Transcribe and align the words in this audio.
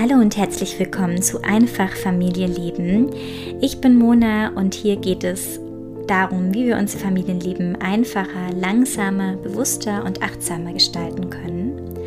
Hallo 0.00 0.14
und 0.14 0.36
herzlich 0.36 0.78
willkommen 0.78 1.22
zu 1.22 1.42
Einfach 1.42 1.90
Familie 1.90 2.46
leben. 2.46 3.10
Ich 3.60 3.80
bin 3.80 3.98
Mona 3.98 4.52
und 4.54 4.72
hier 4.72 4.94
geht 4.94 5.24
es 5.24 5.58
darum, 6.06 6.54
wie 6.54 6.66
wir 6.66 6.76
unser 6.76 7.00
Familienleben 7.00 7.74
einfacher, 7.82 8.52
langsamer, 8.54 9.34
bewusster 9.38 10.04
und 10.04 10.22
achtsamer 10.22 10.72
gestalten 10.72 11.30
können. 11.30 11.98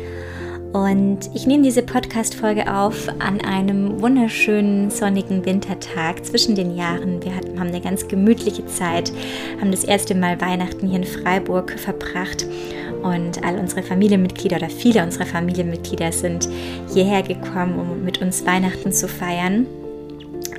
Und 0.72 1.18
ich 1.34 1.46
nehme 1.46 1.64
diese 1.64 1.82
Podcast-Folge 1.82 2.74
auf 2.74 3.10
an 3.18 3.42
einem 3.42 4.00
wunderschönen 4.00 4.90
sonnigen 4.90 5.44
Wintertag 5.44 6.24
zwischen 6.24 6.54
den 6.54 6.74
Jahren. 6.74 7.22
Wir 7.22 7.36
hatten, 7.36 7.60
haben 7.60 7.68
eine 7.68 7.82
ganz 7.82 8.08
gemütliche 8.08 8.64
Zeit, 8.64 9.12
haben 9.60 9.70
das 9.70 9.84
erste 9.84 10.14
Mal 10.14 10.40
Weihnachten 10.40 10.86
hier 10.88 11.00
in 11.00 11.04
Freiburg 11.04 11.78
verbracht 11.78 12.46
und 13.02 13.44
all 13.44 13.58
unsere 13.58 13.82
Familienmitglieder 13.82 14.56
oder 14.56 14.70
viele 14.70 15.02
unserer 15.02 15.26
Familienmitglieder 15.26 16.12
sind 16.12 16.48
hierher 16.92 17.22
gekommen, 17.22 17.78
um 17.78 18.04
mit 18.04 18.20
uns 18.20 18.46
Weihnachten 18.46 18.92
zu 18.92 19.08
feiern. 19.08 19.66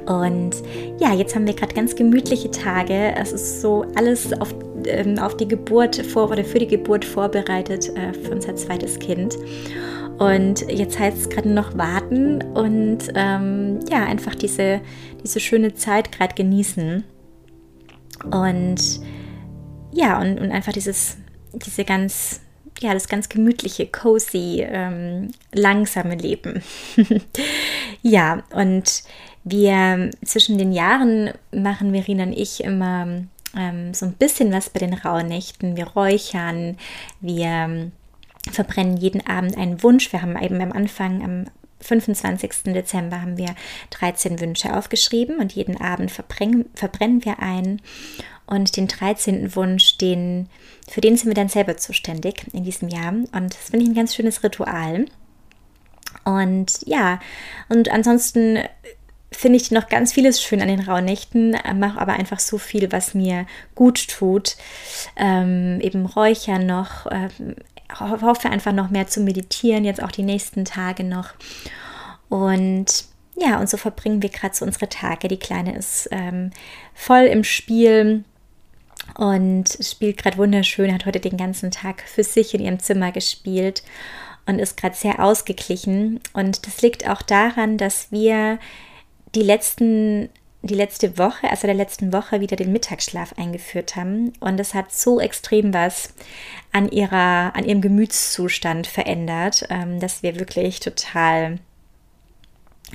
Und 0.06 0.52
ja, 1.00 1.14
jetzt 1.14 1.34
haben 1.36 1.48
wir 1.48 1.54
gerade 1.54 1.74
ganz 1.74 1.96
gemütliche 1.96 2.52
Tage. 2.52 3.16
Es 3.16 3.32
ist 3.32 3.62
so 3.62 3.86
alles 3.96 4.34
auf, 4.42 4.54
ähm, 4.86 5.18
auf 5.18 5.38
die 5.38 5.48
Geburt 5.48 5.96
vor 5.96 6.30
oder 6.30 6.44
für 6.44 6.60
die 6.60 6.68
Geburt 6.68 7.06
vorbereitet 7.06 7.90
äh, 7.96 8.14
für 8.14 8.32
unser 8.32 8.56
zweites 8.56 9.00
Kind. 9.00 9.38
Und 10.20 10.70
jetzt 10.70 11.00
heißt 11.00 11.18
es 11.18 11.30
gerade 11.30 11.50
noch 11.50 11.78
warten 11.78 12.42
und 12.54 13.00
ähm, 13.16 13.80
ja, 13.90 14.06
einfach 14.06 14.36
diese, 14.36 14.82
diese 15.24 15.40
schöne 15.40 15.74
Zeit 15.74 16.12
gerade 16.12 16.36
genießen. 16.36 17.04
Und 18.32 19.00
ja, 19.92 20.22
und, 20.22 20.40
und 20.40 20.52
einfach 20.52 20.72
dieses 20.72 21.18
diese 21.54 21.86
ganz, 21.86 22.42
ja, 22.80 22.94
das 22.94 23.08
ganz 23.08 23.30
gemütliche, 23.30 23.88
cozy, 23.88 24.66
ähm, 24.68 25.32
langsame 25.54 26.16
Leben. 26.16 26.64
ja, 28.02 28.44
und 28.52 29.04
wir 29.44 30.10
zwischen 30.24 30.58
den 30.58 30.72
Jahren 30.72 31.32
machen 31.52 31.92
Verena 31.92 32.24
und 32.24 32.34
ich 32.34 32.64
immer 32.64 33.24
ähm, 33.58 33.94
so 33.94 34.06
ein 34.06 34.14
bisschen 34.14 34.52
was 34.52 34.70
bei 34.70 34.80
den 34.80 34.94
Rauhnächten. 34.94 35.76
Wir 35.76 35.88
räuchern, 35.88 36.78
wir 37.22 37.46
ähm, 37.46 37.92
verbrennen 38.52 38.98
jeden 38.98 39.26
Abend 39.28 39.58
einen 39.58 39.84
Wunsch. 39.84 40.12
Wir 40.12 40.22
haben 40.22 40.42
eben 40.42 40.62
am 40.62 40.72
Anfang, 40.72 41.24
am 41.24 41.46
25. 41.84 42.74
Dezember 42.74 43.22
haben 43.22 43.38
wir 43.38 43.56
13 43.92 44.40
Wünsche 44.40 44.76
aufgeschrieben 44.76 45.40
und 45.40 45.54
jeden 45.54 45.80
Abend 45.80 46.12
verbrennen, 46.12 46.66
verbrennen 46.76 47.26
wir 47.26 47.40
einen. 47.40 47.82
Und 48.46 48.76
den 48.76 48.88
13. 48.88 49.56
Wunsch, 49.56 49.98
den, 49.98 50.50
für 50.90 51.02
den 51.02 51.16
sind 51.18 51.28
wir 51.28 51.36
dann 51.36 51.50
selber 51.50 51.78
zuständig 51.78 52.46
in 52.54 52.64
diesem 52.64 52.90
Jahr. 52.90 53.14
Und 53.14 53.54
das 53.54 53.70
finde 53.70 53.84
ich 53.84 53.92
ein 53.92 53.96
ganz 53.96 54.16
schönes 54.16 54.44
Ritual. 54.44 55.06
Und 56.26 56.80
ja, 56.86 57.20
und 57.70 57.90
ansonsten 57.90 58.60
finde 59.32 59.58
ich 59.58 59.72
noch 59.72 59.90
ganz 59.90 60.14
vieles 60.14 60.42
schön 60.42 60.62
an 60.62 60.68
den 60.68 60.80
Rauhnächten, 60.80 61.58
mache 61.76 62.00
aber 62.00 62.14
einfach 62.14 62.40
so 62.40 62.58
viel, 62.58 62.92
was 62.92 63.14
mir 63.14 63.46
gut 63.76 64.08
tut. 64.08 64.56
Ähm, 65.16 65.80
eben 65.82 66.06
Räuchern 66.06 66.66
noch, 66.66 67.08
ähm, 67.12 67.56
hoffe 68.00 68.50
einfach 68.50 68.74
noch 68.74 68.90
mehr 68.90 69.08
zu 69.08 69.22
meditieren, 69.22 69.86
jetzt 69.86 70.04
auch 70.04 70.12
die 70.12 70.24
nächsten 70.24 70.66
Tage 70.66 71.04
noch. 71.04 71.30
Und 72.30 73.06
ja, 73.36 73.60
und 73.60 73.70
so 73.70 73.78
verbringen 73.78 74.22
wir 74.22 74.30
gerade 74.30 74.56
so 74.56 74.66
unsere 74.66 74.90
Tage. 74.90 75.28
Die 75.28 75.40
Kleine 75.40 75.76
ist 75.76 76.08
ähm, 76.12 76.52
voll 76.94 77.24
im 77.24 77.44
Spiel 77.44 78.24
und 79.18 79.78
spielt 79.82 80.18
gerade 80.18 80.38
wunderschön, 80.38 80.94
hat 80.94 81.06
heute 81.06 81.20
den 81.20 81.38
ganzen 81.38 81.72
Tag 81.72 82.04
für 82.08 82.24
sich 82.24 82.54
in 82.54 82.62
ihrem 82.62 82.80
Zimmer 82.80 83.12
gespielt 83.12 83.84
und 84.46 84.60
ist 84.60 84.78
gerade 84.78 84.96
sehr 84.96 85.24
ausgeglichen. 85.24 86.20
Und 86.34 86.68
das 86.68 86.82
liegt 86.82 87.08
auch 87.08 87.22
daran, 87.22 87.78
dass 87.78 88.12
wir 88.12 88.60
die 89.36 89.42
letzten 89.42 90.30
die 90.64 90.76
letzte 90.76 91.18
Woche, 91.18 91.50
also 91.50 91.68
der 91.68 91.76
letzten 91.76 92.14
Woche, 92.14 92.40
wieder 92.40 92.56
den 92.56 92.72
Mittagsschlaf 92.72 93.34
eingeführt 93.38 93.98
haben. 93.98 94.32
Und 94.40 94.58
das 94.58 94.74
hat 94.74 94.94
so 94.94 95.20
extrem 95.20 95.74
was 95.74 96.14
an, 96.72 96.90
ihrer, 96.90 97.54
an 97.54 97.66
ihrem 97.66 97.82
Gemütszustand 97.82 98.88
verändert, 98.88 99.66
ähm, 99.70 100.00
dass 100.00 100.24
wir 100.24 100.40
wirklich 100.40 100.80
total 100.80 101.60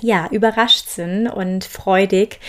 ja, 0.01 0.29
überrascht 0.31 0.89
sind 0.89 1.29
und 1.29 1.65
freudig, 1.65 2.41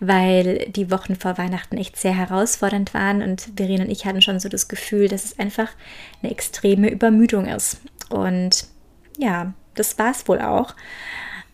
weil 0.00 0.66
die 0.70 0.90
Wochen 0.90 1.16
vor 1.16 1.38
Weihnachten 1.38 1.76
echt 1.76 1.96
sehr 1.96 2.16
herausfordernd 2.16 2.94
waren 2.94 3.22
und 3.22 3.48
Verena 3.56 3.84
und 3.84 3.90
ich 3.90 4.04
hatten 4.04 4.22
schon 4.22 4.40
so 4.40 4.48
das 4.48 4.68
Gefühl, 4.68 5.08
dass 5.08 5.24
es 5.24 5.38
einfach 5.38 5.68
eine 6.22 6.30
extreme 6.30 6.90
Übermüdung 6.90 7.46
ist. 7.46 7.80
Und 8.08 8.66
ja, 9.18 9.54
das 9.74 9.98
war 9.98 10.10
es 10.10 10.28
wohl 10.28 10.40
auch. 10.40 10.74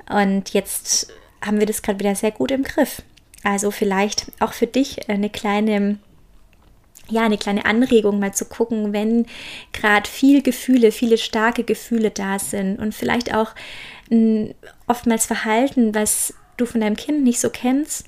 Und 0.08 0.50
jetzt 0.54 1.12
haben 1.44 1.60
wir 1.60 1.66
das 1.66 1.82
gerade 1.82 2.00
wieder 2.00 2.14
sehr 2.14 2.32
gut 2.32 2.50
im 2.50 2.62
Griff. 2.62 3.02
Also 3.44 3.70
vielleicht 3.70 4.32
auch 4.40 4.52
für 4.52 4.66
dich 4.66 5.08
eine 5.08 5.30
kleine 5.30 5.98
ja, 7.10 7.22
eine 7.22 7.38
kleine 7.38 7.64
Anregung 7.64 8.18
mal 8.18 8.34
zu 8.34 8.44
gucken, 8.44 8.92
wenn 8.92 9.26
gerade 9.72 10.08
viel 10.08 10.42
Gefühle, 10.42 10.92
viele 10.92 11.18
starke 11.18 11.64
Gefühle 11.64 12.10
da 12.10 12.38
sind 12.38 12.78
und 12.78 12.94
vielleicht 12.94 13.34
auch 13.34 13.54
m, 14.10 14.54
oftmals 14.86 15.26
Verhalten, 15.26 15.94
was 15.94 16.34
du 16.56 16.66
von 16.66 16.80
deinem 16.80 16.96
Kind 16.96 17.22
nicht 17.24 17.40
so 17.40 17.50
kennst, 17.50 18.06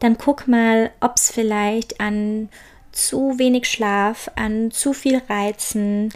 dann 0.00 0.18
guck 0.18 0.48
mal, 0.48 0.90
ob 1.00 1.16
es 1.16 1.30
vielleicht 1.30 2.00
an 2.00 2.48
zu 2.92 3.38
wenig 3.38 3.66
Schlaf, 3.66 4.30
an 4.34 4.70
zu 4.70 4.92
viel 4.92 5.20
Reizen 5.28 6.12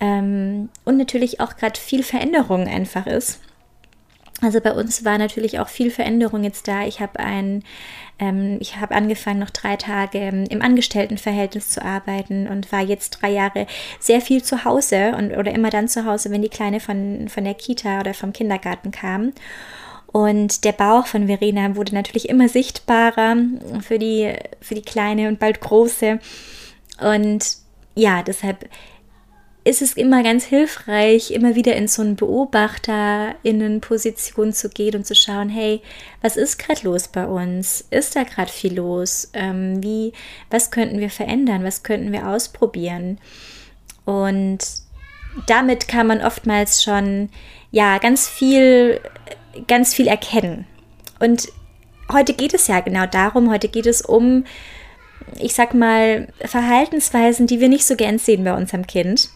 ähm, 0.00 0.70
und 0.84 0.96
natürlich 0.96 1.40
auch 1.40 1.56
gerade 1.56 1.78
viel 1.78 2.02
Veränderung 2.02 2.66
einfach 2.66 3.06
ist. 3.06 3.40
Also 4.42 4.60
bei 4.60 4.72
uns 4.72 5.04
war 5.04 5.16
natürlich 5.16 5.58
auch 5.60 5.68
viel 5.68 5.90
Veränderung 5.90 6.44
jetzt 6.44 6.68
da. 6.68 6.84
Ich 6.84 7.00
habe 7.00 7.18
ein, 7.20 7.64
ähm, 8.18 8.58
ich 8.60 8.76
habe 8.76 8.94
angefangen, 8.94 9.40
noch 9.40 9.50
drei 9.50 9.76
Tage 9.76 10.18
ähm, 10.18 10.44
im 10.50 10.60
Angestelltenverhältnis 10.60 11.70
zu 11.70 11.82
arbeiten 11.82 12.46
und 12.46 12.70
war 12.70 12.82
jetzt 12.82 13.10
drei 13.10 13.30
Jahre 13.30 13.66
sehr 13.98 14.20
viel 14.20 14.42
zu 14.42 14.64
Hause 14.64 15.14
und 15.16 15.34
oder 15.36 15.54
immer 15.54 15.70
dann 15.70 15.88
zu 15.88 16.04
Hause, 16.04 16.30
wenn 16.30 16.42
die 16.42 16.50
Kleine 16.50 16.80
von, 16.80 17.28
von 17.28 17.44
der 17.44 17.54
Kita 17.54 18.00
oder 18.00 18.12
vom 18.12 18.34
Kindergarten 18.34 18.90
kam. 18.90 19.32
Und 20.06 20.64
der 20.64 20.72
Bauch 20.72 21.06
von 21.06 21.26
Verena 21.26 21.74
wurde 21.76 21.94
natürlich 21.94 22.28
immer 22.28 22.48
sichtbarer 22.48 23.36
für 23.80 23.98
die, 23.98 24.32
für 24.60 24.74
die 24.74 24.82
Kleine 24.82 25.28
und 25.28 25.38
bald 25.38 25.60
große. 25.60 26.20
Und 27.00 27.56
ja, 27.94 28.22
deshalb 28.22 28.68
ist 29.66 29.82
es 29.82 29.92
immer 29.94 30.22
ganz 30.22 30.44
hilfreich, 30.44 31.32
immer 31.32 31.56
wieder 31.56 31.74
in 31.74 31.88
so 31.88 32.00
eine 32.00 32.14
Beobachterinnenposition 32.14 34.52
zu 34.52 34.68
gehen 34.68 34.94
und 34.94 35.04
zu 35.04 35.16
schauen, 35.16 35.48
hey, 35.48 35.82
was 36.22 36.36
ist 36.36 36.60
gerade 36.60 36.82
los 36.84 37.08
bei 37.08 37.26
uns? 37.26 37.84
Ist 37.90 38.14
da 38.14 38.22
gerade 38.22 38.52
viel 38.52 38.76
los? 38.76 39.28
Ähm, 39.32 39.82
wie, 39.82 40.12
was 40.50 40.70
könnten 40.70 41.00
wir 41.00 41.10
verändern? 41.10 41.64
Was 41.64 41.82
könnten 41.82 42.12
wir 42.12 42.28
ausprobieren? 42.28 43.18
Und 44.04 44.58
damit 45.48 45.88
kann 45.88 46.06
man 46.06 46.22
oftmals 46.22 46.84
schon 46.84 47.28
ja 47.72 47.98
ganz 47.98 48.28
viel, 48.28 49.00
ganz 49.66 49.94
viel 49.94 50.06
erkennen. 50.06 50.64
Und 51.18 51.48
heute 52.12 52.34
geht 52.34 52.54
es 52.54 52.68
ja 52.68 52.78
genau 52.78 53.06
darum. 53.06 53.50
Heute 53.50 53.66
geht 53.66 53.86
es 53.86 54.00
um 54.00 54.44
ich 55.40 55.54
sag 55.54 55.74
mal, 55.74 56.28
Verhaltensweisen, 56.40 57.48
die 57.48 57.58
wir 57.58 57.68
nicht 57.68 57.84
so 57.84 57.96
gern 57.96 58.18
sehen 58.18 58.44
bei 58.44 58.56
unserem 58.56 58.86
Kind. 58.86 59.30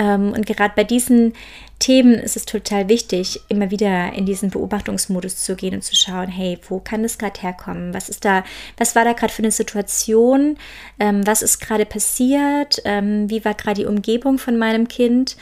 Ähm, 0.00 0.32
und 0.32 0.46
gerade 0.46 0.72
bei 0.74 0.84
diesen 0.84 1.34
Themen 1.78 2.14
ist 2.14 2.34
es 2.34 2.46
total 2.46 2.88
wichtig, 2.88 3.40
immer 3.48 3.70
wieder 3.70 4.14
in 4.14 4.24
diesen 4.24 4.48
Beobachtungsmodus 4.48 5.36
zu 5.36 5.56
gehen 5.56 5.74
und 5.74 5.82
zu 5.82 5.94
schauen, 5.94 6.28
hey, 6.28 6.58
wo 6.68 6.80
kann 6.80 7.02
das 7.02 7.18
gerade 7.18 7.38
herkommen? 7.38 7.92
Was 7.92 8.08
ist 8.08 8.24
da, 8.24 8.42
was 8.78 8.96
war 8.96 9.04
da 9.04 9.12
gerade 9.12 9.32
für 9.32 9.42
eine 9.42 9.52
Situation? 9.52 10.56
Ähm, 10.98 11.26
was 11.26 11.42
ist 11.42 11.60
gerade 11.60 11.84
passiert? 11.84 12.80
Ähm, 12.86 13.28
wie 13.28 13.44
war 13.44 13.52
gerade 13.52 13.82
die 13.82 13.86
Umgebung 13.86 14.38
von 14.38 14.56
meinem 14.56 14.88
Kind? 14.88 15.36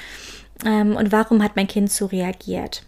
Und 0.65 1.13
warum 1.13 1.45
hat 1.45 1.55
mein 1.55 1.69
Kind 1.69 1.93
so 1.93 2.07
reagiert? 2.07 2.83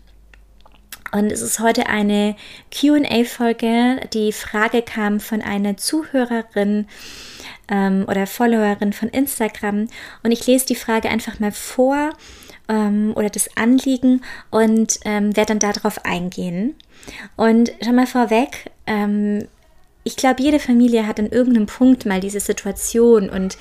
Und 1.13 1.33
es 1.33 1.41
ist 1.41 1.59
heute 1.59 1.87
eine 1.87 2.37
QA-Folge. 2.71 4.01
Die 4.13 4.33
Frage 4.33 4.83
kam 4.83 5.19
von 5.19 5.43
einer 5.43 5.77
Zuhörerin, 5.77 6.87
ähm, 7.71 8.05
oder 8.09 8.27
Followerin 8.27 8.93
von 8.93 9.09
Instagram. 9.09 9.89
Und 10.23 10.33
ich 10.33 10.47
lese 10.47 10.67
die 10.67 10.75
Frage 10.75 11.09
einfach 11.09 11.41
mal 11.41 11.53
vor 11.53 12.11
ähm, 12.69 13.13
oder 13.17 13.31
das 13.31 13.57
Anliegen 13.57 14.23
und 14.51 15.01
ähm, 15.05 15.37
werde 15.37 15.57
dann 15.57 15.73
darauf 15.73 16.05
eingehen. 16.05 16.75
Und 17.37 17.73
schon 17.83 17.95
mal 17.95 18.07
vorweg, 18.07 18.71
ähm, 18.87 19.47
ich 20.05 20.17
glaube, 20.17 20.43
jede 20.43 20.59
Familie 20.59 21.07
hat 21.07 21.19
an 21.19 21.29
irgendeinem 21.29 21.67
Punkt 21.67 22.07
mal 22.07 22.21
diese 22.21 22.41
Situation 22.41 23.29
und 23.29 23.59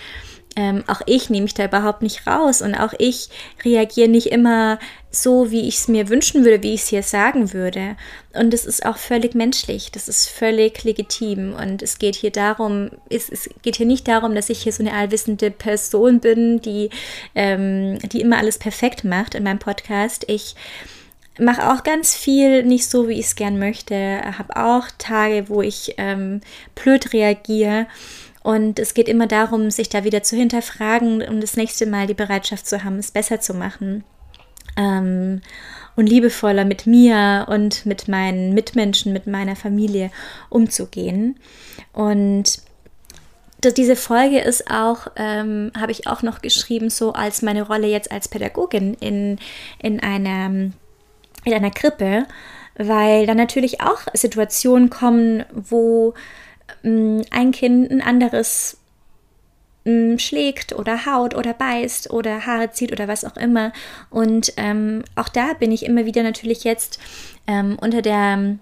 ähm, 0.55 0.83
auch 0.87 1.01
ich 1.05 1.29
nehme 1.29 1.43
mich 1.43 1.53
da 1.53 1.65
überhaupt 1.65 2.01
nicht 2.01 2.25
raus 2.27 2.61
und 2.61 2.75
auch 2.75 2.93
ich 2.97 3.29
reagiere 3.63 4.09
nicht 4.09 4.27
immer 4.27 4.79
so, 5.11 5.51
wie 5.51 5.67
ich 5.67 5.77
es 5.77 5.87
mir 5.87 6.09
wünschen 6.09 6.43
würde, 6.43 6.61
wie 6.63 6.73
ich 6.73 6.81
es 6.81 6.87
hier 6.89 7.03
sagen 7.03 7.53
würde. 7.53 7.95
Und 8.33 8.53
es 8.53 8.65
ist 8.65 8.85
auch 8.85 8.97
völlig 8.97 9.33
menschlich, 9.33 9.91
das 9.91 10.07
ist 10.07 10.29
völlig 10.29 10.83
legitim. 10.83 11.53
Und 11.53 11.81
es 11.81 11.97
geht 11.97 12.15
hier 12.15 12.31
darum, 12.31 12.89
es, 13.09 13.29
es 13.29 13.49
geht 13.61 13.77
hier 13.77 13.85
nicht 13.85 14.07
darum, 14.07 14.35
dass 14.35 14.49
ich 14.49 14.61
hier 14.61 14.73
so 14.73 14.83
eine 14.83 14.93
allwissende 14.93 15.49
Person 15.51 16.19
bin, 16.19 16.61
die, 16.61 16.89
ähm, 17.35 17.99
die 17.99 18.21
immer 18.21 18.37
alles 18.37 18.57
perfekt 18.57 19.03
macht 19.03 19.35
in 19.35 19.43
meinem 19.43 19.59
Podcast. 19.59 20.25
Ich 20.27 20.55
mache 21.39 21.71
auch 21.71 21.83
ganz 21.83 22.15
viel 22.15 22.63
nicht 22.63 22.87
so, 22.87 23.07
wie 23.07 23.19
ich 23.19 23.27
es 23.27 23.35
gern 23.35 23.57
möchte. 23.57 24.21
Habe 24.37 24.57
auch 24.57 24.87
Tage, 24.97 25.49
wo 25.49 25.61
ich 25.61 25.95
ähm, 25.97 26.41
blöd 26.75 27.13
reagiere. 27.13 27.87
Und 28.41 28.79
es 28.79 28.93
geht 28.93 29.09
immer 29.09 29.27
darum, 29.27 29.69
sich 29.69 29.89
da 29.89 30.03
wieder 30.03 30.23
zu 30.23 30.35
hinterfragen, 30.35 31.21
um 31.27 31.41
das 31.41 31.57
nächste 31.57 31.85
Mal 31.85 32.07
die 32.07 32.13
Bereitschaft 32.13 32.67
zu 32.67 32.83
haben, 32.83 32.97
es 32.97 33.11
besser 33.11 33.41
zu 33.41 33.53
machen. 33.53 34.03
Ähm, 34.77 35.41
und 35.95 36.07
liebevoller 36.07 36.63
mit 36.63 36.87
mir 36.87 37.45
und 37.49 37.85
mit 37.85 38.07
meinen 38.07 38.53
Mitmenschen, 38.53 39.11
mit 39.11 39.27
meiner 39.27 39.57
Familie 39.57 40.11
umzugehen. 40.49 41.37
Und 41.91 42.61
diese 43.75 43.97
Folge 43.97 44.39
ist 44.39 44.71
auch, 44.71 45.07
ähm, 45.17 45.71
habe 45.77 45.91
ich 45.91 46.07
auch 46.07 46.21
noch 46.21 46.41
geschrieben, 46.41 46.89
so 46.89 47.11
als 47.11 47.41
meine 47.41 47.63
Rolle 47.63 47.87
jetzt 47.87 48.11
als 48.11 48.29
Pädagogin 48.29 48.93
in, 48.93 49.39
in, 49.79 49.99
einer, 49.99 50.71
in 51.43 51.53
einer 51.53 51.71
Krippe, 51.71 52.25
weil 52.77 53.25
dann 53.25 53.35
natürlich 53.35 53.81
auch 53.81 53.99
Situationen 54.13 54.89
kommen, 54.89 55.43
wo 55.51 56.13
ein 56.83 57.51
Kind 57.51 57.91
ein 57.91 58.01
anderes 58.01 58.77
ähm, 59.85 60.19
schlägt 60.19 60.73
oder 60.73 61.05
haut 61.05 61.35
oder 61.35 61.53
beißt 61.53 62.11
oder 62.11 62.45
Haare 62.45 62.71
zieht 62.71 62.91
oder 62.91 63.07
was 63.07 63.25
auch 63.25 63.37
immer. 63.37 63.71
Und 64.09 64.53
ähm, 64.57 65.03
auch 65.15 65.29
da 65.29 65.53
bin 65.53 65.71
ich 65.71 65.85
immer 65.85 66.05
wieder 66.05 66.23
natürlich 66.23 66.63
jetzt 66.63 66.99
ähm, 67.47 67.77
unter 67.79 68.01
der 68.01 68.57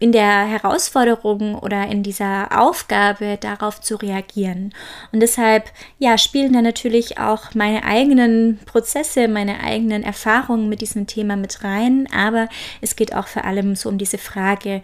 in 0.00 0.12
der 0.12 0.46
Herausforderung 0.46 1.56
oder 1.56 1.88
in 1.88 2.02
dieser 2.04 2.60
Aufgabe 2.60 3.36
darauf 3.40 3.80
zu 3.80 3.96
reagieren. 3.96 4.72
Und 5.10 5.20
deshalb, 5.20 5.72
ja, 5.98 6.16
spielen 6.18 6.52
da 6.52 6.62
natürlich 6.62 7.18
auch 7.18 7.54
meine 7.54 7.82
eigenen 7.82 8.58
Prozesse, 8.64 9.26
meine 9.26 9.60
eigenen 9.60 10.04
Erfahrungen 10.04 10.68
mit 10.68 10.82
diesem 10.82 11.08
Thema 11.08 11.34
mit 11.36 11.64
rein. 11.64 12.06
Aber 12.14 12.48
es 12.80 12.94
geht 12.94 13.12
auch 13.12 13.26
vor 13.26 13.44
allem 13.44 13.74
so 13.74 13.88
um 13.88 13.98
diese 13.98 14.18
Frage, 14.18 14.82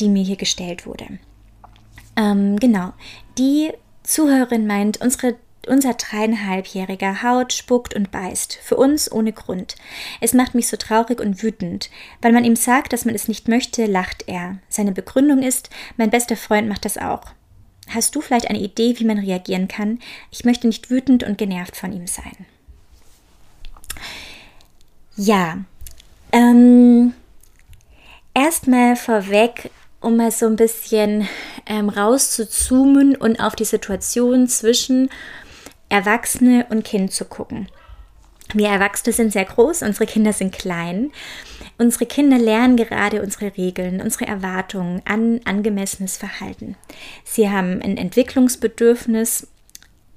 die 0.00 0.08
mir 0.08 0.24
hier 0.24 0.36
gestellt 0.36 0.86
wurde. 0.86 1.06
Ähm, 2.18 2.58
genau. 2.58 2.92
Die 3.38 3.72
Zuhörerin 4.02 4.66
meint, 4.66 5.00
unsere 5.00 5.36
unser 5.66 5.94
dreieinhalbjähriger 5.94 7.22
haut, 7.22 7.52
spuckt 7.52 7.94
und 7.94 8.10
beißt. 8.10 8.54
Für 8.54 8.76
uns 8.76 9.12
ohne 9.12 9.32
Grund. 9.34 9.76
Es 10.20 10.32
macht 10.32 10.54
mich 10.54 10.66
so 10.66 10.78
traurig 10.78 11.20
und 11.20 11.42
wütend. 11.42 11.90
Weil 12.22 12.32
man 12.32 12.44
ihm 12.44 12.56
sagt, 12.56 12.94
dass 12.94 13.04
man 13.04 13.14
es 13.14 13.28
nicht 13.28 13.48
möchte, 13.48 13.84
lacht 13.84 14.24
er. 14.28 14.58
Seine 14.70 14.92
Begründung 14.92 15.42
ist, 15.42 15.68
mein 15.98 16.08
bester 16.08 16.36
Freund 16.36 16.68
macht 16.68 16.86
das 16.86 16.96
auch. 16.96 17.22
Hast 17.90 18.14
du 18.14 18.22
vielleicht 18.22 18.48
eine 18.48 18.60
Idee, 18.60 18.98
wie 18.98 19.04
man 19.04 19.18
reagieren 19.18 19.68
kann? 19.68 19.98
Ich 20.30 20.44
möchte 20.44 20.66
nicht 20.66 20.90
wütend 20.90 21.22
und 21.22 21.36
genervt 21.36 21.76
von 21.76 21.92
ihm 21.92 22.06
sein. 22.06 22.46
Ja. 25.16 25.58
Ähm, 26.32 27.12
Erstmal 28.38 28.94
vorweg, 28.94 29.68
um 30.00 30.16
mal 30.16 30.30
so 30.30 30.46
ein 30.46 30.56
bisschen 30.56 31.28
ähm, 31.66 31.88
rauszuzoomen 31.88 33.16
und 33.16 33.40
auf 33.40 33.56
die 33.56 33.64
Situation 33.64 34.48
zwischen 34.48 35.10
Erwachsene 35.88 36.66
und 36.70 36.84
Kind 36.84 37.12
zu 37.12 37.24
gucken. 37.24 37.68
Wir 38.54 38.68
Erwachsene 38.68 39.12
sind 39.12 39.32
sehr 39.32 39.44
groß, 39.44 39.82
unsere 39.82 40.06
Kinder 40.06 40.32
sind 40.32 40.54
klein. 40.54 41.12
Unsere 41.76 42.06
Kinder 42.06 42.38
lernen 42.38 42.76
gerade 42.76 43.22
unsere 43.22 43.56
Regeln, 43.56 44.00
unsere 44.00 44.26
Erwartungen 44.26 45.02
an 45.04 45.40
angemessenes 45.44 46.16
Verhalten. 46.16 46.76
Sie 47.24 47.50
haben 47.50 47.82
ein 47.82 47.98
Entwicklungsbedürfnis, 47.98 49.48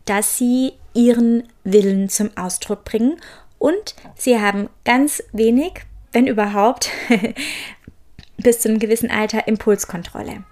dass 0.05 0.37
sie 0.37 0.73
ihren 0.93 1.43
Willen 1.63 2.09
zum 2.09 2.35
Ausdruck 2.37 2.85
bringen 2.85 3.17
und 3.59 3.95
sie 4.15 4.39
haben 4.39 4.69
ganz 4.85 5.21
wenig, 5.33 5.73
wenn 6.13 6.25
überhaupt, 6.25 6.89
bis 8.41 8.59
zu 8.59 8.69
einem 8.69 8.79
gewissen 8.79 9.11
Alter 9.11 9.47
Impulskontrolle. 9.47 10.43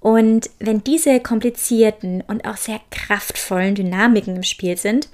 Und 0.00 0.50
wenn 0.58 0.82
diese 0.82 1.20
komplizierten 1.20 2.22
und 2.22 2.44
auch 2.46 2.56
sehr 2.56 2.80
kraftvollen 2.90 3.74
Dynamiken 3.74 4.36
im 4.36 4.42
Spiel 4.42 4.76
sind, 4.76 5.08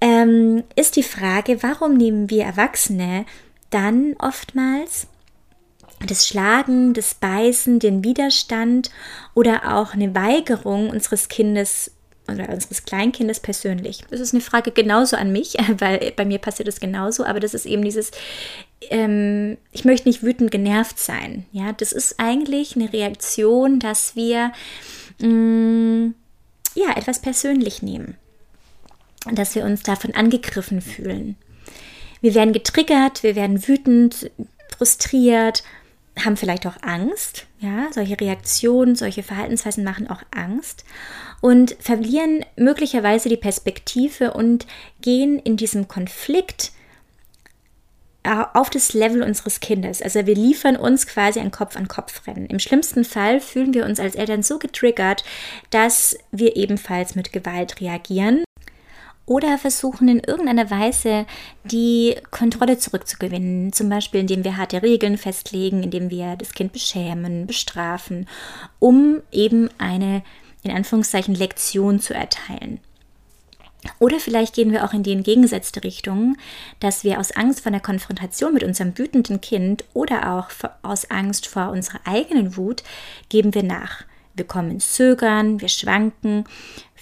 ähm, 0.00 0.62
ist 0.76 0.96
die 0.96 1.02
Frage, 1.02 1.62
warum 1.62 1.96
nehmen 1.96 2.30
wir 2.30 2.44
Erwachsene 2.44 3.26
dann 3.70 4.14
oftmals 4.18 5.08
das 6.06 6.28
Schlagen, 6.28 6.94
das 6.94 7.14
Beißen, 7.14 7.80
den 7.80 8.04
Widerstand 8.04 8.90
oder 9.34 9.76
auch 9.76 9.94
eine 9.94 10.14
Weigerung 10.14 10.90
unseres 10.90 11.28
Kindes 11.28 11.90
oder 12.28 12.48
unseres 12.48 12.84
Kleinkindes 12.84 13.40
persönlich? 13.40 14.04
Das 14.10 14.20
ist 14.20 14.34
eine 14.34 14.40
Frage 14.40 14.70
genauso 14.70 15.16
an 15.16 15.32
mich, 15.32 15.54
weil 15.78 16.12
bei 16.16 16.24
mir 16.24 16.38
passiert 16.38 16.68
es 16.68 16.80
genauso, 16.80 17.24
aber 17.24 17.40
das 17.40 17.54
ist 17.54 17.66
eben 17.66 17.82
dieses, 17.82 18.10
ähm, 18.90 19.56
ich 19.72 19.84
möchte 19.84 20.08
nicht 20.08 20.22
wütend 20.22 20.50
genervt 20.50 20.98
sein. 20.98 21.46
Ja, 21.52 21.72
das 21.72 21.92
ist 21.92 22.18
eigentlich 22.18 22.76
eine 22.76 22.92
Reaktion, 22.92 23.80
dass 23.80 24.16
wir 24.16 24.52
mh, 25.20 25.28
mm, 25.28 26.14
ja 26.74 26.96
etwas 26.96 27.20
persönlich 27.20 27.82
nehmen, 27.82 28.16
dass 29.32 29.54
wir 29.54 29.64
uns 29.64 29.82
davon 29.82 30.14
angegriffen 30.14 30.80
fühlen. 30.80 31.36
Wir 32.20 32.34
werden 32.34 32.52
getriggert, 32.52 33.22
wir 33.22 33.36
werden 33.36 33.66
wütend, 33.66 34.30
frustriert, 34.76 35.62
haben 36.24 36.36
vielleicht 36.36 36.66
auch 36.66 36.76
Angst. 36.82 37.46
Ja, 37.60 37.88
solche 37.92 38.20
Reaktionen, 38.20 38.96
solche 38.96 39.22
Verhaltensweisen 39.22 39.84
machen 39.84 40.08
auch 40.08 40.22
Angst 40.30 40.84
und 41.40 41.76
verlieren 41.80 42.44
möglicherweise 42.56 43.28
die 43.28 43.36
Perspektive 43.36 44.34
und 44.34 44.66
gehen 45.00 45.38
in 45.38 45.56
diesem 45.56 45.88
Konflikt 45.88 46.72
auf 48.52 48.68
das 48.68 48.92
Level 48.92 49.22
unseres 49.22 49.60
Kindes. 49.60 50.02
Also 50.02 50.26
wir 50.26 50.34
liefern 50.34 50.76
uns 50.76 51.06
quasi 51.06 51.40
ein 51.40 51.50
Kopf-an-Kopf-Rennen. 51.50 52.46
Im 52.46 52.58
schlimmsten 52.58 53.04
Fall 53.04 53.40
fühlen 53.40 53.72
wir 53.72 53.86
uns 53.86 54.00
als 54.00 54.16
Eltern 54.16 54.42
so 54.42 54.58
getriggert, 54.58 55.24
dass 55.70 56.18
wir 56.30 56.56
ebenfalls 56.56 57.14
mit 57.14 57.32
Gewalt 57.32 57.80
reagieren 57.80 58.44
oder 59.28 59.58
versuchen 59.58 60.08
in 60.08 60.20
irgendeiner 60.20 60.70
Weise 60.70 61.26
die 61.64 62.16
Kontrolle 62.30 62.78
zurückzugewinnen, 62.78 63.72
zum 63.72 63.88
Beispiel 63.90 64.20
indem 64.20 64.42
wir 64.42 64.56
harte 64.56 64.82
Regeln 64.82 65.18
festlegen, 65.18 65.82
indem 65.82 66.10
wir 66.10 66.36
das 66.36 66.54
Kind 66.54 66.72
beschämen, 66.72 67.46
bestrafen, 67.46 68.26
um 68.78 69.20
eben 69.30 69.68
eine 69.78 70.22
in 70.62 70.70
Anführungszeichen 70.70 71.34
Lektion 71.34 72.00
zu 72.00 72.14
erteilen. 72.14 72.80
Oder 74.00 74.18
vielleicht 74.18 74.54
gehen 74.54 74.72
wir 74.72 74.84
auch 74.84 74.92
in 74.92 75.02
die 75.02 75.12
entgegengesetzte 75.12 75.84
Richtung, 75.84 76.36
dass 76.80 77.04
wir 77.04 77.20
aus 77.20 77.30
Angst 77.32 77.60
vor 77.60 77.70
der 77.70 77.80
Konfrontation 77.80 78.54
mit 78.54 78.64
unserem 78.64 78.96
wütenden 78.98 79.40
Kind 79.40 79.84
oder 79.94 80.32
auch 80.32 80.48
aus 80.82 81.10
Angst 81.10 81.46
vor 81.46 81.70
unserer 81.70 82.00
eigenen 82.04 82.56
Wut 82.56 82.82
geben 83.28 83.54
wir 83.54 83.62
nach. 83.62 84.04
Wir 84.34 84.46
kommen 84.46 84.70
ins 84.70 84.92
Zögern, 84.92 85.60
wir 85.60 85.68
schwanken, 85.68 86.44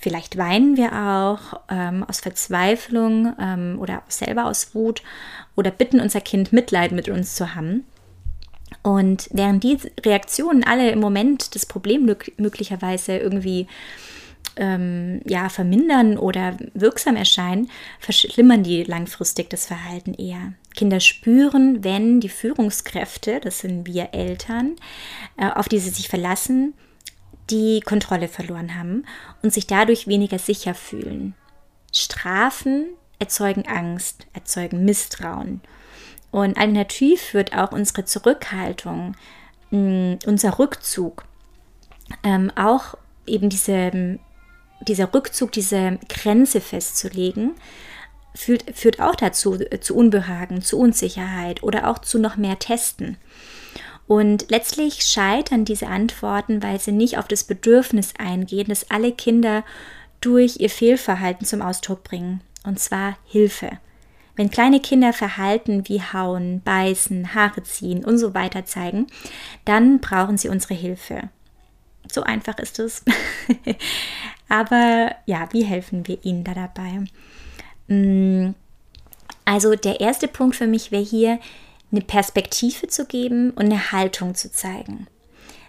vielleicht 0.01 0.37
weinen 0.37 0.77
wir 0.77 0.93
auch 0.93 1.61
ähm, 1.69 2.05
aus 2.05 2.21
Verzweiflung 2.21 3.35
ähm, 3.41 3.79
oder 3.81 4.03
selber 4.09 4.47
aus 4.47 4.75
Wut 4.75 5.03
oder 5.57 5.71
bitten 5.71 6.01
unser 6.01 6.21
Kind 6.21 6.53
Mitleid 6.53 6.93
mit 6.93 7.09
uns 7.09 7.35
zu 7.35 7.55
haben. 7.55 7.85
Und 8.83 9.29
während 9.33 9.65
die 9.65 9.79
Reaktionen 10.05 10.65
alle 10.65 10.91
im 10.91 11.01
Moment 11.01 11.55
das 11.55 11.67
Problem 11.67 12.05
möglicherweise 12.37 13.17
irgendwie 13.17 13.67
ähm, 14.57 15.21
ja, 15.27 15.49
vermindern 15.49 16.19
oder 16.19 16.57
wirksam 16.75 17.17
erscheinen, 17.17 17.71
verschlimmern 17.99 18.63
die 18.63 18.85
langfristig 18.85 19.51
das 19.51 19.67
Verhalten 19.67 20.15
eher. 20.15 20.55
Kinder 20.75 21.01
spüren, 21.01 21.85
wenn 21.85 22.21
die 22.21 22.29
Führungskräfte, 22.29 23.41
das 23.41 23.61
sind 23.61 23.87
wir 23.87 24.11
Eltern, 24.13 24.77
äh, 25.37 25.51
auf 25.51 25.69
die 25.69 25.79
sie 25.79 25.91
sich 25.91 26.09
verlassen, 26.09 26.75
die 27.51 27.81
Kontrolle 27.81 28.29
verloren 28.29 28.75
haben 28.79 29.05
und 29.43 29.53
sich 29.53 29.67
dadurch 29.67 30.07
weniger 30.07 30.39
sicher 30.39 30.75
fühlen. 30.75 31.35
Strafen 31.93 32.87
erzeugen 33.19 33.67
Angst, 33.67 34.27
erzeugen 34.33 34.85
Misstrauen. 34.85 35.61
Und 36.31 36.59
alternativ 36.59 37.33
wird 37.35 37.57
auch 37.57 37.73
unsere 37.73 38.05
Zurückhaltung, 38.05 39.17
mh, 39.71 40.19
unser 40.27 40.59
Rückzug, 40.59 41.25
ähm, 42.23 42.53
auch 42.57 42.97
eben 43.27 43.49
diese 43.49 44.19
dieser 44.81 45.13
Rückzug, 45.15 45.53
diese 45.53 45.99
Grenze 46.09 46.61
festzulegen, 46.61 47.55
führt, 48.35 48.65
führt 48.75 49.01
auch 49.01 49.15
dazu, 49.15 49.55
äh, 49.55 49.81
zu 49.81 49.97
Unbehagen, 49.97 50.63
zu 50.63 50.79
Unsicherheit 50.79 51.63
oder 51.63 51.89
auch 51.89 51.99
zu 51.99 52.19
noch 52.19 52.37
mehr 52.37 52.59
Testen. 52.59 53.17
Und 54.07 54.51
letztlich 54.51 55.03
scheitern 55.03 55.65
diese 55.65 55.89
Antworten, 55.89 56.63
weil 56.63 56.81
sie 56.81 56.93
nicht 56.93 57.19
auf 57.19 57.27
das 57.27 57.45
Bedürfnis 57.45 58.15
eingehen, 58.19 58.69
das 58.69 58.91
alle 58.91 59.13
Kinder 59.13 59.65
durch 60.21 60.61
ihr 60.61 60.71
Fehlverhalten 60.71 61.47
zum 61.47 61.61
Ausdruck 61.61 62.05
bringen, 62.05 62.41
und 62.65 62.79
zwar 62.79 63.17
Hilfe. 63.27 63.79
Wenn 64.37 64.51
kleine 64.51 64.81
Kinder 64.81 65.13
Verhalten 65.13 65.89
wie 65.89 66.01
Hauen, 66.01 66.61
Beißen, 66.63 67.35
Haare 67.35 67.63
ziehen 67.63 68.05
und 68.05 68.19
so 68.19 68.35
weiter 68.35 68.65
zeigen, 68.65 69.07
dann 69.65 69.99
brauchen 69.99 70.37
sie 70.37 70.51
unsere 70.51 70.75
Hilfe. 70.75 71.31
So 72.11 72.23
einfach 72.23 72.59
ist 72.59 72.79
es. 72.79 73.03
Aber 74.49 75.11
ja, 75.25 75.49
wie 75.53 75.65
helfen 75.65 76.07
wir 76.07 76.25
ihnen 76.25 76.45
da 76.45 76.55
dabei? 76.55 77.05
Mm, 77.89 78.55
Also 79.45 79.75
der 79.75 80.01
erste 80.01 80.29
Punkt 80.29 80.55
für 80.55 80.67
mich 80.67 80.93
wäre 80.93 81.03
hier, 81.03 81.41
eine 81.93 82.01
Perspektive 82.01 82.89
zu 82.89 83.07
geben 83.07 83.51
und 83.51 83.67
eine 83.67 83.93
Haltung 83.93 84.35
zu 84.35 84.51
zeigen. 84.51 85.07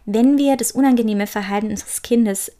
Wenn 0.05 0.37
wir 0.37 0.55
das 0.57 0.71
unangenehme 0.71 1.27
Verhalten 1.27 1.69
unseres 1.69 2.01
Kindes 2.01 2.51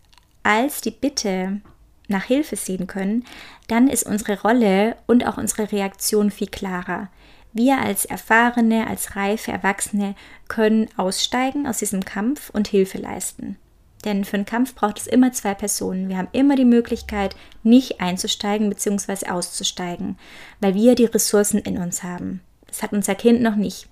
als 0.44 0.82
die 0.82 0.92
Bitte 0.92 1.62
nach 2.08 2.24
Hilfe 2.24 2.56
sehen 2.56 2.88
können, 2.88 3.26
dann 3.68 3.88
ist 3.88 4.04
unsere 4.04 4.42
Rolle 4.42 4.96
und 5.08 5.26
auch 5.26 5.38
unsere 5.38 5.72
Reaktion 5.72 6.32
viel 6.32 6.48
klarer. 6.48 7.10
Wir 7.54 7.80
als 7.80 8.06
erfahrene, 8.06 8.88
als 8.88 9.16
reife 9.16 9.52
Erwachsene 9.52 10.16
können 10.48 10.88
aussteigen 10.96 11.66
aus 11.68 11.80
diesem 11.80 12.06
Kampf 12.06 12.50
und 12.50 12.68
Hilfe 12.68 12.98
leisten. 12.98 13.58
Denn 14.06 14.26
für 14.26 14.36
einen 14.36 14.46
Kampf 14.46 14.76
braucht 14.76 15.00
es 15.00 15.08
immer 15.08 15.32
zwei 15.32 15.54
Personen. 15.54 16.08
Wir 16.08 16.18
haben 16.18 16.30
immer 16.32 16.56
die 16.56 16.66
Möglichkeit, 16.66 17.36
nicht 17.64 18.00
einzusteigen 18.00 18.70
bzw. 18.70 19.30
auszusteigen, 19.30 20.18
weil 20.60 20.76
wir 20.76 20.96
die 20.96 21.06
Ressourcen 21.06 21.60
in 21.60 21.78
uns 21.78 22.04
haben. 22.04 22.42
Das 22.68 22.84
hat 22.84 22.94
unser 22.94 23.16
Kind 23.16 23.42
noch 23.42 23.56
nicht. 23.56 23.88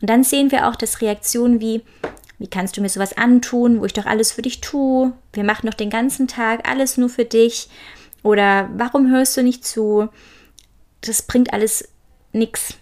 Und 0.00 0.10
dann 0.10 0.24
sehen 0.24 0.50
wir 0.50 0.68
auch, 0.68 0.76
dass 0.76 1.00
Reaktionen 1.00 1.60
wie, 1.60 1.82
wie 2.38 2.48
kannst 2.48 2.76
du 2.76 2.80
mir 2.80 2.88
sowas 2.88 3.16
antun, 3.16 3.80
wo 3.80 3.84
ich 3.84 3.92
doch 3.92 4.06
alles 4.06 4.32
für 4.32 4.42
dich 4.42 4.60
tue, 4.60 5.12
wir 5.32 5.44
machen 5.44 5.66
doch 5.66 5.74
den 5.74 5.90
ganzen 5.90 6.28
Tag 6.28 6.68
alles 6.68 6.96
nur 6.96 7.08
für 7.08 7.24
dich 7.24 7.68
oder 8.22 8.68
warum 8.76 9.10
hörst 9.10 9.36
du 9.36 9.42
nicht 9.42 9.64
zu, 9.64 10.08
das 11.00 11.22
bringt 11.22 11.52
alles 11.52 11.88
nichts. 12.32 12.74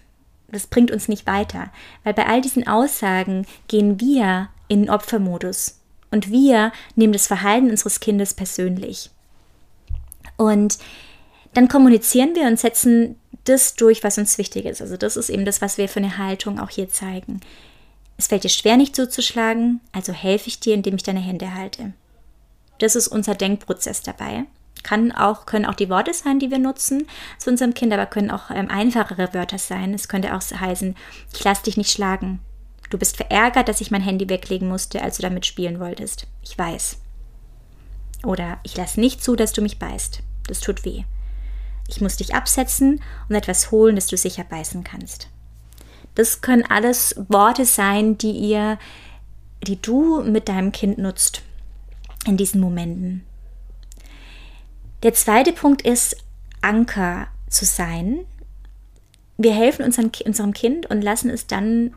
Das 0.49 0.67
bringt 0.67 0.91
uns 0.91 1.09
nicht 1.09 1.27
weiter, 1.27 1.71
weil 2.05 2.13
bei 2.13 2.25
all 2.25 2.39
diesen 2.39 2.67
Aussagen 2.67 3.45
gehen 3.67 3.99
wir 3.99 4.47
in 4.69 4.83
den 4.83 4.89
Opfermodus 4.89 5.81
und 6.09 6.31
wir 6.31 6.71
nehmen 6.95 7.11
das 7.11 7.27
Verhalten 7.27 7.69
unseres 7.69 7.99
Kindes 7.99 8.33
persönlich. 8.33 9.09
Und 10.37 10.77
dann 11.53 11.67
kommunizieren 11.67 12.33
wir 12.35 12.43
und 12.47 12.59
setzen 12.59 13.19
das 13.49 13.75
durch, 13.75 14.03
was 14.03 14.17
uns 14.17 14.37
wichtig 14.37 14.65
ist. 14.65 14.81
Also 14.81 14.97
das 14.97 15.17
ist 15.17 15.29
eben 15.29 15.45
das, 15.45 15.61
was 15.61 15.77
wir 15.77 15.89
für 15.89 15.99
eine 15.99 16.17
Haltung 16.17 16.59
auch 16.59 16.69
hier 16.69 16.89
zeigen. 16.89 17.41
Es 18.17 18.27
fällt 18.27 18.43
dir 18.43 18.49
schwer, 18.49 18.77
nicht 18.77 18.95
zuzuschlagen, 18.95 19.79
also 19.91 20.11
helfe 20.11 20.47
ich 20.47 20.59
dir, 20.59 20.73
indem 20.73 20.95
ich 20.95 21.03
deine 21.03 21.19
Hände 21.19 21.53
halte. 21.53 21.93
Das 22.79 22.95
ist 22.95 23.07
unser 23.07 23.35
Denkprozess 23.35 24.01
dabei. 24.01 24.45
Kann 24.83 25.11
auch, 25.11 25.45
können 25.45 25.65
auch 25.65 25.75
die 25.75 25.89
Worte 25.89 26.13
sein, 26.13 26.39
die 26.39 26.51
wir 26.51 26.59
nutzen 26.59 27.07
zu 27.37 27.49
unserem 27.49 27.73
Kind, 27.73 27.93
aber 27.93 28.05
können 28.05 28.31
auch 28.31 28.51
ähm, 28.51 28.69
einfachere 28.69 29.33
Wörter 29.33 29.57
sein. 29.57 29.93
Es 29.93 30.07
könnte 30.07 30.35
auch 30.35 30.41
heißen, 30.41 30.95
ich 31.33 31.43
lasse 31.43 31.63
dich 31.63 31.77
nicht 31.77 31.91
schlagen. 31.91 32.39
Du 32.89 32.97
bist 32.97 33.17
verärgert, 33.17 33.67
dass 33.67 33.81
ich 33.81 33.91
mein 33.91 34.01
Handy 34.01 34.29
weglegen 34.29 34.69
musste, 34.69 35.01
als 35.01 35.17
du 35.17 35.23
damit 35.23 35.45
spielen 35.45 35.79
wolltest. 35.79 36.27
Ich 36.41 36.57
weiß. 36.57 36.99
Oder 38.23 38.59
ich 38.63 38.77
lasse 38.77 38.99
nicht 38.99 39.23
zu, 39.23 39.35
dass 39.35 39.51
du 39.51 39.61
mich 39.61 39.77
beißt. 39.77 40.21
Das 40.47 40.59
tut 40.59 40.85
weh. 40.85 41.03
Ich 41.87 42.01
muss 42.01 42.17
dich 42.17 42.35
absetzen 42.35 43.01
und 43.29 43.35
etwas 43.35 43.71
holen, 43.71 43.95
das 43.95 44.07
du 44.07 44.17
sicher 44.17 44.43
beißen 44.43 44.83
kannst. 44.83 45.29
Das 46.15 46.41
können 46.41 46.65
alles 46.67 47.15
Worte 47.29 47.65
sein, 47.65 48.17
die 48.17 48.31
ihr, 48.31 48.77
die 49.61 49.81
du 49.81 50.23
mit 50.23 50.49
deinem 50.49 50.71
Kind 50.71 50.97
nutzt 50.97 51.41
in 52.25 52.37
diesen 52.37 52.59
Momenten. 52.59 53.23
Der 55.03 55.13
zweite 55.13 55.53
Punkt 55.53 55.83
ist, 55.83 56.17
Anker 56.61 57.27
zu 57.49 57.65
sein. 57.65 58.25
Wir 59.37 59.53
helfen 59.53 59.85
unserem, 59.85 60.11
unserem 60.25 60.53
Kind 60.53 60.87
und 60.87 61.01
lassen 61.01 61.29
es 61.29 61.47
dann 61.47 61.95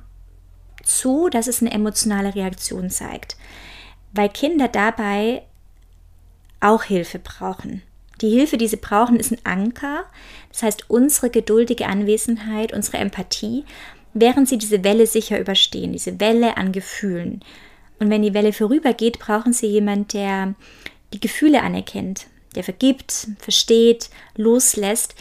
zu, 0.84 1.28
dass 1.28 1.46
es 1.46 1.60
eine 1.60 1.72
emotionale 1.72 2.34
Reaktion 2.34 2.90
zeigt, 2.90 3.36
weil 4.12 4.28
Kinder 4.28 4.68
dabei 4.68 5.42
auch 6.60 6.82
Hilfe 6.82 7.18
brauchen. 7.18 7.82
Die 8.20 8.30
Hilfe, 8.30 8.58
die 8.58 8.68
sie 8.68 8.76
brauchen, 8.76 9.18
ist 9.18 9.32
ein 9.32 9.38
Anker, 9.44 10.04
das 10.50 10.62
heißt 10.62 10.90
unsere 10.90 11.30
geduldige 11.30 11.86
Anwesenheit, 11.86 12.72
unsere 12.72 12.98
Empathie, 12.98 13.64
während 14.12 14.48
sie 14.48 14.58
diese 14.58 14.84
Welle 14.84 15.06
sicher 15.06 15.40
überstehen, 15.40 15.92
diese 15.92 16.20
Welle 16.20 16.56
an 16.56 16.72
Gefühlen. 16.72 17.40
Und 17.98 18.10
wenn 18.10 18.22
die 18.22 18.34
Welle 18.34 18.52
vorübergeht, 18.52 19.18
brauchen 19.18 19.52
sie 19.52 19.66
jemanden, 19.66 20.08
der 20.08 20.54
die 21.12 21.20
Gefühle 21.20 21.62
anerkennt, 21.62 22.26
der 22.54 22.64
vergibt, 22.64 23.28
versteht, 23.38 24.10
loslässt, 24.36 25.14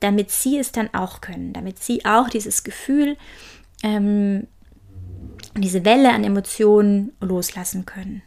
damit 0.00 0.30
sie 0.30 0.58
es 0.58 0.72
dann 0.72 0.92
auch 0.92 1.20
können, 1.20 1.52
damit 1.52 1.82
sie 1.82 2.04
auch 2.04 2.28
dieses 2.28 2.64
Gefühl, 2.64 3.16
ähm, 3.82 4.46
diese 5.56 5.84
Welle 5.84 6.12
an 6.12 6.24
Emotionen 6.24 7.12
loslassen 7.20 7.86
können. 7.86 8.22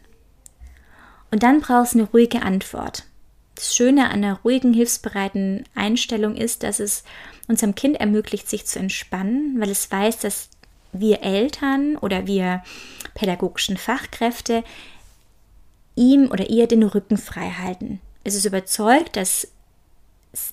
Und 1.30 1.42
dann 1.42 1.60
brauchst 1.60 1.94
du 1.94 2.00
eine 2.00 2.08
ruhige 2.08 2.42
Antwort. 2.42 3.04
Das 3.60 3.76
Schöne 3.76 4.06
an 4.06 4.24
einer 4.24 4.40
ruhigen, 4.42 4.72
hilfsbereiten 4.72 5.64
Einstellung 5.74 6.34
ist, 6.34 6.62
dass 6.62 6.80
es 6.80 7.04
unserem 7.46 7.74
Kind 7.74 8.00
ermöglicht, 8.00 8.48
sich 8.48 8.64
zu 8.64 8.78
entspannen, 8.78 9.60
weil 9.60 9.68
es 9.68 9.90
weiß, 9.90 10.16
dass 10.20 10.48
wir 10.94 11.22
Eltern 11.22 11.98
oder 11.98 12.26
wir 12.26 12.62
pädagogischen 13.12 13.76
Fachkräfte 13.76 14.64
ihm 15.94 16.30
oder 16.30 16.48
ihr 16.48 16.68
den 16.68 16.82
Rücken 16.82 17.18
frei 17.18 17.50
halten. 17.50 18.00
Es 18.24 18.34
ist 18.34 18.46
überzeugt, 18.46 19.16
dass, 19.16 19.48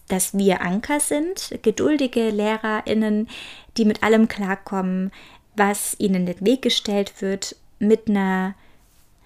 dass 0.10 0.38
wir 0.38 0.60
Anker 0.60 1.00
sind, 1.00 1.58
geduldige 1.62 2.30
LehrerInnen, 2.30 3.30
die 3.78 3.86
mit 3.86 4.04
allem 4.04 4.28
klarkommen, 4.28 5.14
was 5.56 5.96
ihnen 5.98 6.16
in 6.16 6.26
den 6.26 6.46
Weg 6.46 6.62
gestellt 6.62 7.22
wird, 7.22 7.56
mit 7.80 8.10
einer 8.10 8.54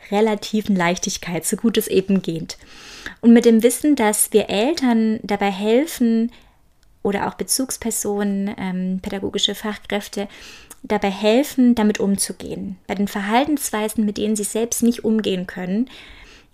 relativen 0.09 0.75
Leichtigkeit, 0.75 1.45
so 1.45 1.57
gut 1.57 1.77
es 1.77 1.87
eben 1.87 2.21
geht. 2.21 2.57
Und 3.21 3.33
mit 3.33 3.45
dem 3.45 3.63
Wissen, 3.63 3.95
dass 3.95 4.33
wir 4.33 4.49
Eltern 4.49 5.19
dabei 5.23 5.51
helfen 5.51 6.31
oder 7.03 7.27
auch 7.27 7.35
Bezugspersonen, 7.35 8.55
ähm, 8.57 8.99
pädagogische 9.01 9.55
Fachkräfte, 9.55 10.27
dabei 10.83 11.11
helfen, 11.11 11.75
damit 11.75 11.99
umzugehen. 11.99 12.77
Bei 12.87 12.95
den 12.95 13.07
Verhaltensweisen, 13.07 14.05
mit 14.05 14.17
denen 14.17 14.35
sie 14.35 14.43
selbst 14.43 14.83
nicht 14.83 15.03
umgehen 15.03 15.47
können. 15.47 15.89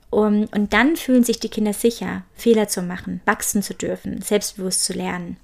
Um, 0.09 0.47
und 0.55 0.71
dann 0.71 0.95
fühlen 0.95 1.25
sich 1.25 1.39
die 1.39 1.49
Kinder 1.49 1.73
sicher, 1.73 2.23
Fehler 2.33 2.69
zu 2.69 2.81
machen, 2.81 3.19
wachsen 3.25 3.61
zu 3.61 3.73
dürfen, 3.73 4.21
selbstbewusst 4.21 4.85
zu 4.85 4.93
lernen. 4.93 5.35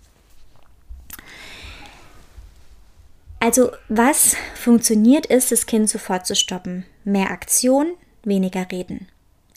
Also 3.41 3.71
was 3.89 4.37
funktioniert 4.55 5.25
ist, 5.25 5.51
das 5.51 5.65
Kind 5.65 5.89
sofort 5.89 6.25
zu 6.25 6.33
stoppen. 6.33 6.85
Mehr 7.03 7.31
Aktion, 7.31 7.93
weniger 8.23 8.71
reden. 8.71 9.07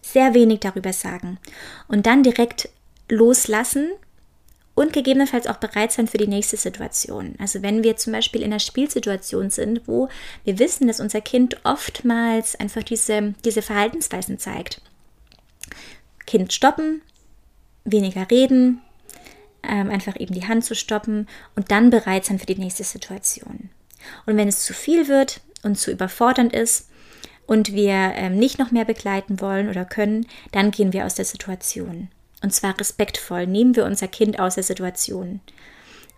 Sehr 0.02 0.34
wenig 0.34 0.60
darüber 0.60 0.92
sagen. 0.92 1.38
Und 1.88 2.06
dann 2.06 2.22
direkt 2.22 2.68
loslassen 3.08 3.90
und 4.74 4.92
gegebenenfalls 4.92 5.46
auch 5.46 5.56
bereit 5.56 5.90
sein 5.90 6.06
für 6.06 6.18
die 6.18 6.28
nächste 6.28 6.56
Situation. 6.56 7.34
Also 7.38 7.62
wenn 7.62 7.82
wir 7.82 7.96
zum 7.96 8.12
Beispiel 8.12 8.42
in 8.42 8.52
einer 8.52 8.60
Spielsituation 8.60 9.50
sind, 9.50 9.88
wo 9.88 10.08
wir 10.44 10.58
wissen, 10.58 10.86
dass 10.86 11.00
unser 11.00 11.22
Kind 11.22 11.56
oftmals 11.64 12.54
einfach 12.56 12.82
diese, 12.82 13.34
diese 13.44 13.62
Verhaltensweisen 13.62 14.38
zeigt. 14.38 14.82
Kind 16.26 16.52
stoppen, 16.52 17.00
weniger 17.84 18.30
reden, 18.30 18.82
ähm, 19.62 19.90
einfach 19.90 20.20
eben 20.20 20.34
die 20.34 20.46
Hand 20.46 20.64
zu 20.64 20.74
stoppen 20.74 21.26
und 21.54 21.70
dann 21.70 21.90
bereit 21.90 22.26
sein 22.26 22.38
für 22.38 22.46
die 22.46 22.58
nächste 22.58 22.84
Situation. 22.84 23.70
Und 24.26 24.36
wenn 24.36 24.48
es 24.48 24.62
zu 24.62 24.74
viel 24.74 25.08
wird 25.08 25.40
und 25.62 25.78
zu 25.78 25.90
überfordernd 25.90 26.52
ist 26.52 26.90
und 27.46 27.72
wir 27.72 28.12
ähm, 28.14 28.36
nicht 28.36 28.58
noch 28.58 28.70
mehr 28.70 28.84
begleiten 28.84 29.40
wollen 29.40 29.68
oder 29.68 29.84
können, 29.84 30.26
dann 30.52 30.70
gehen 30.70 30.92
wir 30.92 31.06
aus 31.06 31.14
der 31.14 31.24
Situation. 31.24 32.08
Und 32.42 32.52
zwar 32.52 32.78
respektvoll 32.78 33.46
nehmen 33.46 33.76
wir 33.76 33.84
unser 33.84 34.08
Kind 34.08 34.38
aus 34.38 34.56
der 34.56 34.64
Situation. 34.64 35.40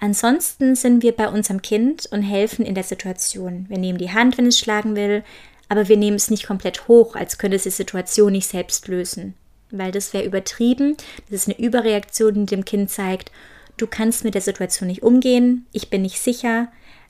Ansonsten 0.01 0.77
sind 0.77 1.03
wir 1.03 1.13
bei 1.13 1.29
unserem 1.29 1.63
Kind 1.63 2.07
und 2.07 2.23
helfen 2.23 2.65
in 2.65 2.75
der 2.75 2.85
Situation. 2.85 3.67
Wir 3.69 3.79
nehmen 3.79 3.99
die 3.99 4.13
Hand, 4.13 4.39
wenn 4.39 4.47
es 4.47 4.59
schlagen 4.59 4.95
will, 4.95 5.25
aber 5.69 5.89
wir 5.89 5.97
nehmen 5.97 6.17
es 6.17 6.31
nicht 6.31 6.47
komplett 6.47 6.89
hoch, 6.89 7.15
als 7.17 7.39
könnte 7.39 7.57
es 7.57 7.65
die 7.65 7.71
Situation 7.71 8.33
nicht 8.33 8.47
selbst 8.47 8.89
lösen. 8.89 9.35
Weil 9.71 9.93
das 9.93 10.13
wäre 10.15 10.25
übertrieben. 10.25 10.97
Das 11.29 11.43
ist 11.43 11.49
eine 11.49 11.59
Überreaktion, 11.59 12.35
die 12.35 12.47
dem 12.47 12.65
Kind 12.65 12.91
zeigt, 12.91 13.31
du 13.77 13.87
kannst 13.87 14.25
mit 14.25 14.35
der 14.35 14.41
Situation 14.41 14.89
nicht 14.89 15.03
umgehen, 15.03 15.67
ich 15.73 15.91
bin 15.91 16.03
nicht 16.03 16.21
sicher, 16.21 16.69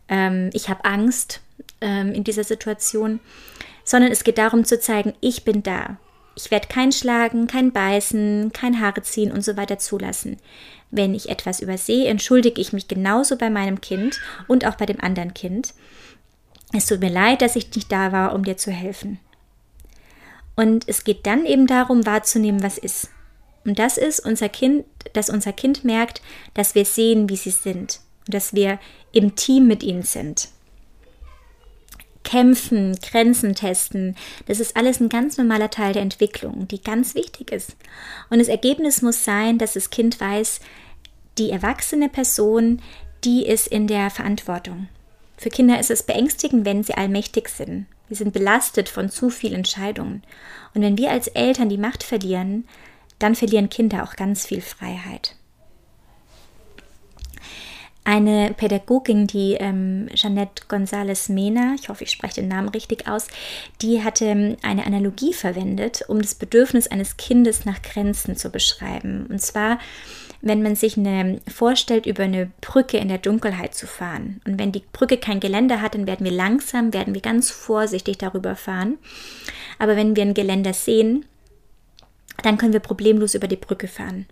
ähm, 0.09 0.51
ich 0.53 0.69
habe 0.69 0.85
Angst 0.85 1.41
ähm, 1.81 2.13
in 2.13 2.25
dieser 2.25 2.45
Situation, 2.45 3.21
sondern 3.89 4.13
es 4.13 4.23
geht 4.23 4.37
darum 4.37 4.67
zu 4.67 4.79
zeigen, 4.79 5.15
ich 5.23 5.45
bin 5.45 5.63
da. 5.63 5.97
Ich 6.37 6.51
werde 6.51 6.69
kein 6.69 6.93
Schlagen, 6.93 7.47
kein 7.47 7.73
Beißen, 7.73 8.53
kein 8.53 8.83
Haare 8.83 9.01
ziehen 9.01 9.33
und 9.33 9.43
so 9.43 9.57
weiter 9.57 9.79
zulassen. 9.79 10.37
Wenn 10.91 11.15
ich 11.15 11.31
etwas 11.31 11.61
übersehe, 11.61 12.07
entschuldige 12.07 12.61
ich 12.61 12.75
mich 12.75 12.87
genauso 12.87 13.39
bei 13.39 13.49
meinem 13.49 13.81
Kind 13.81 14.21
und 14.47 14.67
auch 14.67 14.75
bei 14.75 14.85
dem 14.85 15.01
anderen 15.01 15.33
Kind. 15.33 15.73
Es 16.75 16.85
tut 16.85 17.01
mir 17.01 17.09
leid, 17.09 17.41
dass 17.41 17.57
ich 17.57 17.75
nicht 17.75 17.91
da 17.91 18.13
war, 18.13 18.35
um 18.35 18.45
dir 18.45 18.59
zu 18.59 18.71
helfen. 18.71 19.21
Und 20.55 20.87
es 20.87 21.03
geht 21.03 21.25
dann 21.25 21.47
eben 21.47 21.67
darum, 21.67 22.05
wahrzunehmen, 22.05 22.63
was 22.63 22.77
ist. 22.77 23.09
Und 23.65 23.79
das 23.79 23.97
ist 23.97 24.21
unser 24.21 24.51
Kind, 24.51 24.85
dass 25.15 25.31
unser 25.31 25.55
Kind 25.55 25.83
merkt, 25.83 26.21
dass 26.53 26.75
wir 26.75 26.85
sehen, 26.85 27.31
wie 27.31 27.37
sie 27.37 27.53
sind 27.53 28.01
und 28.27 28.35
dass 28.35 28.53
wir 28.53 28.79
im 29.13 29.35
Team 29.35 29.67
mit 29.67 29.83
ihnen 29.83 30.03
sind. 30.03 30.51
Kämpfen, 32.29 32.95
Grenzen 33.01 33.55
testen, 33.55 34.15
das 34.45 34.61
ist 34.61 34.77
alles 34.77 35.01
ein 35.01 35.09
ganz 35.09 35.39
normaler 35.39 35.71
Teil 35.71 35.95
der 35.95 36.03
Entwicklung, 36.03 36.69
die 36.69 36.83
ganz 36.83 37.15
wichtig 37.15 37.51
ist. 37.51 37.75
Und 38.29 38.39
das 38.39 38.49
Ergebnis 38.49 39.01
muss 39.01 39.25
sein, 39.25 39.57
dass 39.57 39.73
das 39.73 39.89
Kind 39.89 40.21
weiß, 40.21 40.61
Die 41.39 41.51
erwachsene 41.51 42.11
Person, 42.11 42.83
die 43.25 43.47
ist 43.47 43.67
in 43.69 43.87
der 43.87 44.11
Verantwortung. 44.11 44.89
Für 45.39 45.49
Kinder 45.49 45.81
ist 45.81 45.91
es 45.91 46.03
beängstigend, 46.03 46.67
wenn 46.67 46.83
sie 46.83 46.95
allmächtig 46.95 47.49
sind. 47.49 47.87
Wir 48.09 48.17
sind 48.19 48.35
belastet 48.35 48.91
von 48.91 49.09
zu 49.09 49.31
vielen 49.31 49.55
Entscheidungen. 49.55 50.23
Und 50.75 50.83
wenn 50.83 50.99
wir 50.99 51.11
als 51.11 51.29
Eltern 51.29 51.71
die 51.71 51.79
Macht 51.79 52.03
verlieren, 52.03 52.69
dann 53.19 53.37
verlieren 53.37 53.71
Kinder 53.71 54.03
auch 54.03 54.17
ganz 54.17 54.45
viel 54.45 54.61
Freiheit. 54.61 55.38
Eine 58.09 58.55
Pädagogin, 58.55 59.27
die 59.27 59.59
ähm, 59.61 60.09
Jeanette 60.15 60.63
González 60.67 61.31
Mena, 61.31 61.75
ich 61.79 61.91
hoffe, 61.91 62.05
ich 62.05 62.11
spreche 62.11 62.37
den 62.37 62.49
Namen 62.49 62.71
richtig 62.71 63.07
aus, 63.07 63.27
die 63.83 64.03
hatte 64.03 64.25
ähm, 64.25 64.57
eine 64.63 64.87
Analogie 64.87 65.35
verwendet, 65.35 66.07
um 66.09 66.23
das 66.23 66.35
Bedürfnis 66.35 66.87
eines 66.87 67.19
Kindes 67.19 67.67
nach 67.67 67.83
Grenzen 67.83 68.35
zu 68.35 68.49
beschreiben. 68.49 69.27
Und 69.29 69.43
zwar, 69.43 69.79
wenn 70.41 70.63
man 70.63 70.75
sich 70.75 70.97
eine, 70.97 71.43
vorstellt, 71.55 72.07
über 72.07 72.23
eine 72.23 72.51
Brücke 72.63 72.97
in 72.97 73.09
der 73.09 73.19
Dunkelheit 73.19 73.75
zu 73.75 73.87
fahren. 73.87 74.41
Und 74.47 74.59
wenn 74.59 74.73
die 74.73 74.85
Brücke 74.91 75.19
kein 75.19 75.39
Geländer 75.39 75.83
hat, 75.83 75.95
dann 75.95 76.07
werden 76.07 76.25
wir 76.25 76.33
langsam, 76.33 76.95
werden 76.95 77.13
wir 77.13 77.21
ganz 77.21 77.51
vorsichtig 77.51 78.17
darüber 78.17 78.57
fahren. 78.57 78.97
Aber 79.79 79.97
wenn 79.97 80.17
wir 80.17 80.23
ein 80.23 80.33
Geländer 80.33 80.73
sehen, 80.73 81.27
dann 82.43 82.57
können 82.57 82.73
wir 82.73 82.81
problemlos 82.81 83.35
über 83.35 83.49
die 83.49 83.57
Brücke 83.57 83.87
fahren. 83.87 84.25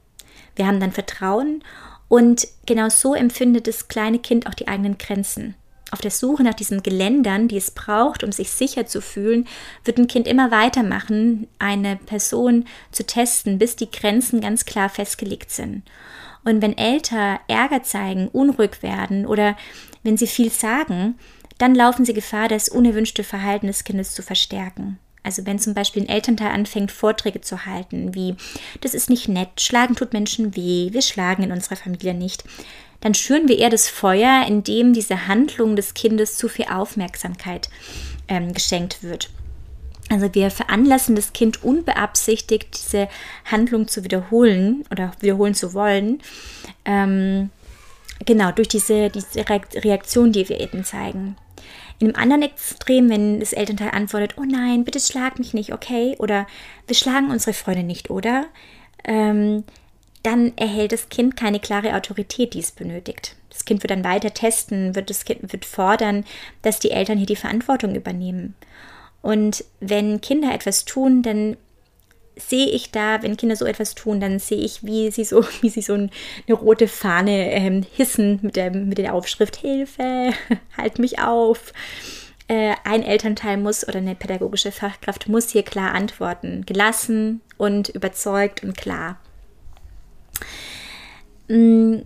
Wir 0.55 0.67
haben 0.67 0.81
dann 0.81 0.93
Vertrauen 0.93 1.63
und 2.09 2.47
genau 2.67 2.89
so 2.89 3.15
empfindet 3.15 3.67
das 3.67 3.89
kleine 3.89 4.19
Kind 4.19 4.47
auch 4.47 4.55
die 4.55 4.69
eigenen 4.69 4.99
Grenzen. 4.99 5.55
Auf 5.93 6.01
der 6.01 6.11
Suche 6.11 6.43
nach 6.43 6.55
diesen 6.55 6.83
Geländern, 6.83 7.47
die 7.47 7.57
es 7.57 7.71
braucht, 7.71 8.25
um 8.25 8.33
sich 8.33 8.51
sicher 8.51 8.87
zu 8.87 9.01
fühlen, 9.01 9.47
wird 9.85 9.99
ein 9.99 10.09
Kind 10.09 10.27
immer 10.27 10.51
weitermachen, 10.51 11.47
eine 11.61 11.97
Person 11.97 12.65
zu 12.91 13.07
testen, 13.07 13.59
bis 13.59 13.77
die 13.77 13.91
Grenzen 13.91 14.41
ganz 14.41 14.65
klar 14.65 14.89
festgelegt 14.89 15.51
sind. 15.51 15.83
Und 16.45 16.61
wenn 16.61 16.77
Eltern 16.77 17.39
Ärger 17.47 17.83
zeigen, 17.83 18.29
unruhig 18.29 18.83
werden 18.83 19.27
oder 19.27 19.57
wenn 20.03 20.17
sie 20.17 20.27
viel 20.27 20.51
sagen, 20.51 21.19
dann 21.59 21.75
laufen 21.75 22.05
sie 22.05 22.15
Gefahr, 22.15 22.49
das 22.49 22.69
unerwünschte 22.69 23.25
Verhalten 23.25 23.69
des 23.69 23.85
Kindes 23.85 24.13
zu 24.13 24.23
verstärken. 24.23 24.99
Also 25.27 25.45
wenn 25.45 25.59
zum 25.59 25.75
Beispiel 25.75 26.05
ein 26.05 26.09
Elternteil 26.09 26.53
anfängt, 26.53 26.93
Vorträge 26.93 27.41
zu 27.41 27.67
halten, 27.67 28.15
wie 28.15 28.37
das 28.81 28.95
ist 28.95 29.11
nicht 29.11 29.27
nett, 29.27 29.61
schlagen 29.61 29.97
tut 29.97 30.13
Menschen 30.13 30.55
weh, 30.55 30.91
wir 30.93 31.03
schlagen 31.03 31.43
in 31.43 31.51
unserer 31.51 31.75
Familie 31.75 32.15
nicht, 32.15 32.45
dann 33.01 33.13
schüren 33.13 33.49
wir 33.49 33.59
eher 33.59 33.69
das 33.69 33.89
Feuer, 33.89 34.45
indem 34.47 34.93
diese 34.93 35.27
Handlung 35.27 35.75
des 35.75 35.95
Kindes 35.95 36.37
zu 36.37 36.49
viel 36.49 36.67
Aufmerksamkeit 36.67 37.69
ähm, 38.29 38.55
geschenkt 38.55 39.03
wird. 39.03 39.29
Also 40.11 40.33
wir 40.33 40.53
veranlassen 40.53 41.17
das 41.17 41.33
Kind 41.33 41.65
unbeabsichtigt, 41.65 42.69
diese 42.79 43.09
Handlung 43.45 43.89
zu 43.89 44.05
wiederholen 44.05 44.85
oder 44.93 45.11
wiederholen 45.19 45.55
zu 45.55 45.75
wollen. 45.75 46.23
Ähm, 46.85 47.51
genau, 48.25 48.53
durch 48.53 48.69
diese, 48.69 49.11
diese 49.11 49.45
Reaktion, 49.49 50.31
die 50.31 50.49
wir 50.49 50.61
eben 50.61 50.85
zeigen. 50.85 51.37
In 51.99 52.09
einem 52.09 52.17
anderen 52.17 52.43
Extrem, 52.43 53.09
wenn 53.09 53.41
das 53.41 53.53
Elternteil 53.53 53.91
antwortet, 53.91 54.35
oh 54.39 54.45
nein, 54.45 54.85
bitte 54.85 55.01
schlag 55.01 55.39
mich 55.39 55.55
nicht, 55.55 55.73
okay? 55.73 56.15
Oder 56.19 56.47
wir 56.87 56.95
schlagen 56.95 57.31
unsere 57.31 57.55
Freunde 57.55 57.83
nicht, 57.83 58.11
oder? 58.11 58.47
Ähm, 59.05 59.65
dann 60.23 60.53
erhält 60.57 60.93
das 60.93 61.09
Kind 61.09 61.37
keine 61.37 61.61
klare 61.61 61.95
Autorität, 61.95 62.55
die 62.55 62.59
es 62.59 62.73
benötigt. 62.73 63.37
Das 63.49 63.65
Kind 63.65 63.83
wird 63.83 63.93
dann 63.93 64.05
weiter 64.05 64.35
testen, 64.35 64.95
wird 64.95 65.09
das 65.09 65.25
Kind 65.25 65.53
wird 65.53 65.65
fordern, 65.65 66.25
dass 66.63 66.81
die 66.81 66.91
Eltern 66.91 67.17
hier 67.17 67.27
die 67.27 67.37
Verantwortung 67.37 67.95
übernehmen. 67.95 68.55
Und 69.23 69.65
wenn 69.81 70.21
Kinder 70.21 70.53
etwas 70.53 70.85
tun, 70.85 71.23
dann 71.23 71.57
sehe 72.37 72.67
ich 72.67 72.91
da, 72.91 73.23
wenn 73.23 73.37
Kinder 73.37 73.57
so 73.57 73.65
etwas 73.65 73.95
tun, 73.95 74.21
dann 74.21 74.39
sehe 74.39 74.59
ich, 74.59 74.85
wie 74.85 75.11
sie 75.11 75.25
so, 75.25 75.45
wie 75.61 75.71
sie 75.71 75.83
so 75.83 75.95
eine 75.95 76.11
rote 76.51 76.89
Fahne 76.89 77.53
ähm, 77.53 77.85
hissen 77.95 78.39
mit 78.43 78.57
der, 78.57 78.71
mit 78.71 78.99
der 78.99 79.15
Aufschrift 79.15 79.57
Hilfe, 79.57 80.33
halt 80.77 80.99
mich 80.99 81.19
auf. 81.19 81.73
Äh, 82.49 82.75
ein 82.85 83.03
Elternteil 83.03 83.57
muss 83.57 83.89
oder 83.89 83.99
eine 83.99 84.15
pädagogische 84.15 84.71
Fachkraft 84.71 85.29
muss 85.29 85.51
hier 85.51 85.65
klar 85.65 85.95
antworten. 85.95 86.65
Gelassen 86.65 87.41
und 87.57 87.89
überzeugt 87.89 88.63
und 88.63 88.77
klar. 88.77 89.19
Mm, 91.49 91.99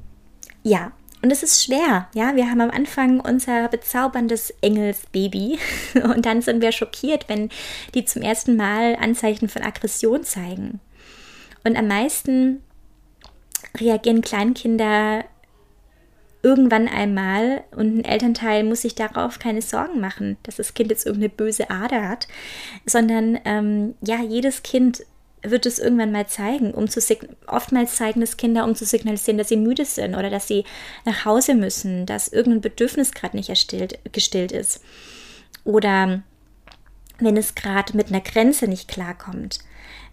ja, 0.63 0.93
und 1.23 1.31
es 1.31 1.43
ist 1.43 1.63
schwer, 1.63 2.09
ja. 2.15 2.35
Wir 2.35 2.51
haben 2.51 2.61
am 2.61 2.71
Anfang 2.71 3.21
unser 3.21 3.69
bezauberndes 3.69 4.55
Engelsbaby 4.63 5.59
und 6.03 6.25
dann 6.25 6.43
sind 6.43 6.63
wir 6.63 6.73
schockiert, 6.73 7.29
wenn 7.29 7.51
die 7.95 8.05
zum 8.05 8.23
ersten 8.23 8.57
Mal 8.57 8.97
Anzeichen 8.97 9.49
von 9.49 9.63
Aggression 9.63 10.25
zeigen. 10.25 10.81
Und 11.65 11.77
am 11.77 11.89
meisten 11.89 12.63
reagieren 13.79 14.23
Kleinkinder 14.23 15.25
irgendwann 16.43 16.89
einmal 16.89 17.65
und 17.73 17.99
ein 17.99 18.05
Elternteil 18.05 18.65
muss 18.65 18.83
sich 18.83 18.95
darauf 18.95 19.39
keine 19.39 19.61
Sorgen 19.61 20.01
machen, 20.01 20.39
dass 20.43 20.57
das 20.57 20.73
Kind 20.73 20.91
jetzt 20.91 21.05
irgendeine 21.05 21.35
böse 21.35 21.71
Ader 21.71 22.09
hat, 22.09 22.29
sondern 22.87 23.39
ähm, 23.45 23.95
ja, 24.01 24.23
jedes 24.23 24.63
Kind 24.63 25.03
wird 25.43 25.67
es 25.67 25.79
irgendwann 25.79 26.13
mal 26.13 26.27
zeigen, 26.27 26.73
um 26.73 26.89
zu 26.89 27.01
oftmals 27.47 27.97
zeigen 27.97 28.21
das 28.21 28.37
Kinder, 28.37 28.65
um 28.65 28.75
zu 28.75 28.85
signalisieren, 28.85 29.39
dass 29.39 29.49
sie 29.49 29.57
müde 29.57 29.85
sind 29.85 30.15
oder 30.15 30.31
dass 30.31 30.47
sie 30.47 30.65
nach 31.05 31.25
Hause 31.25 31.55
müssen, 31.55 32.07
dass 32.07 32.29
irgendein 32.29 32.61
Bedürfnis 32.61 33.13
gerade 33.13 33.37
nicht 33.37 33.49
erstillt, 33.49 33.99
gestillt 34.13 34.53
ist. 34.53 34.83
Oder 35.65 36.23
wenn 37.19 37.37
es 37.37 37.55
gerade 37.55 37.97
mit 37.97 38.09
einer 38.09 38.21
Grenze 38.21 38.67
nicht 38.67 38.89
klarkommt. 38.89 39.61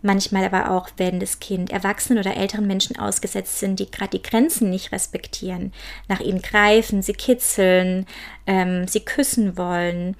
Manchmal 0.02 0.46
aber 0.46 0.72
auch, 0.72 0.90
wenn 0.98 1.20
das 1.20 1.40
Kind 1.40 1.72
Erwachsenen 1.72 2.20
oder 2.20 2.38
älteren 2.38 2.68
Menschen 2.68 3.00
ausgesetzt 3.00 3.60
sind, 3.60 3.80
die 3.80 3.90
gerade 3.90 4.18
die 4.18 4.22
Grenzen 4.22 4.70
nicht 4.70 4.92
respektieren, 4.92 5.74
nach 6.08 6.20
ihnen 6.20 6.42
greifen, 6.42 7.02
sie 7.02 7.14
kitzeln, 7.14 8.06
ähm, 8.46 8.88
sie 8.88 9.00
küssen 9.00 9.58
wollen. 9.58 10.16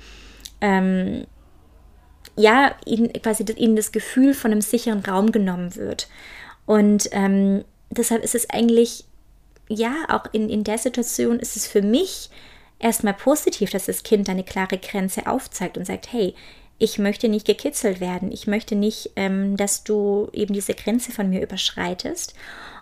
Ähm, 0.62 1.28
ja, 2.38 2.76
ihnen 2.86 3.12
quasi 3.14 3.44
ihnen 3.56 3.76
das 3.76 3.92
Gefühl 3.92 4.34
von 4.34 4.52
einem 4.52 4.62
sicheren 4.62 5.04
Raum 5.04 5.32
genommen 5.32 5.76
wird. 5.76 6.08
Und 6.66 7.10
ähm, 7.12 7.66
deshalb 7.90 8.24
ist 8.24 8.36
es 8.36 8.50
eigentlich, 8.50 9.06
ja, 9.68 9.94
auch 10.10 10.26
in, 10.32 10.50
in 10.50 10.64
der 10.64 10.78
Situation 10.78 11.40
ist 11.40 11.58
es 11.58 11.68
für 11.68 11.82
mich 11.82 12.30
erstmal 12.80 13.16
positiv, 13.16 13.72
dass 13.72 13.88
das 13.88 14.04
Kind 14.04 14.30
eine 14.30 14.44
klare 14.44 14.78
Grenze 14.78 15.28
aufzeigt 15.28 15.78
und 15.78 15.86
sagt, 15.86 16.12
hey, 16.14 16.36
ich 16.80 17.00
möchte 17.00 17.28
nicht 17.28 17.48
gekitzelt 17.48 18.00
werden, 18.00 18.32
ich 18.32 18.46
möchte 18.46 18.76
nicht, 18.76 19.12
ähm, 19.16 19.58
dass 19.58 19.84
du 19.84 20.30
eben 20.32 20.54
diese 20.54 20.76
Grenze 20.76 21.12
von 21.12 21.30
mir 21.30 21.42
überschreitest. 21.42 22.36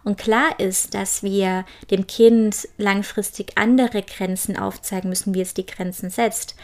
Und 0.04 0.18
klar 0.18 0.60
ist, 0.60 0.94
dass 0.94 1.24
wir 1.24 1.66
dem 1.92 2.06
Kind 2.06 2.68
langfristig 2.78 3.54
andere 3.56 4.04
Grenzen 4.04 4.58
aufzeigen 4.58 5.10
müssen, 5.10 5.34
wie 5.34 5.42
es 5.42 5.54
die 5.54 5.66
Grenzen 5.66 6.10
setzt. 6.10 6.56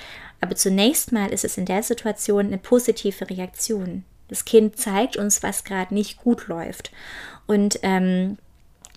Aber 0.41 0.55
zunächst 0.55 1.11
mal 1.11 1.31
ist 1.31 1.45
es 1.45 1.57
in 1.57 1.65
der 1.65 1.83
Situation 1.83 2.47
eine 2.47 2.57
positive 2.57 3.29
Reaktion. 3.29 4.03
Das 4.27 4.45
Kind 4.45 4.77
zeigt 4.77 5.17
uns, 5.17 5.43
was 5.43 5.63
gerade 5.63 5.93
nicht 5.93 6.17
gut 6.17 6.47
läuft. 6.47 6.91
Und 7.47 7.79
ähm, 7.83 8.37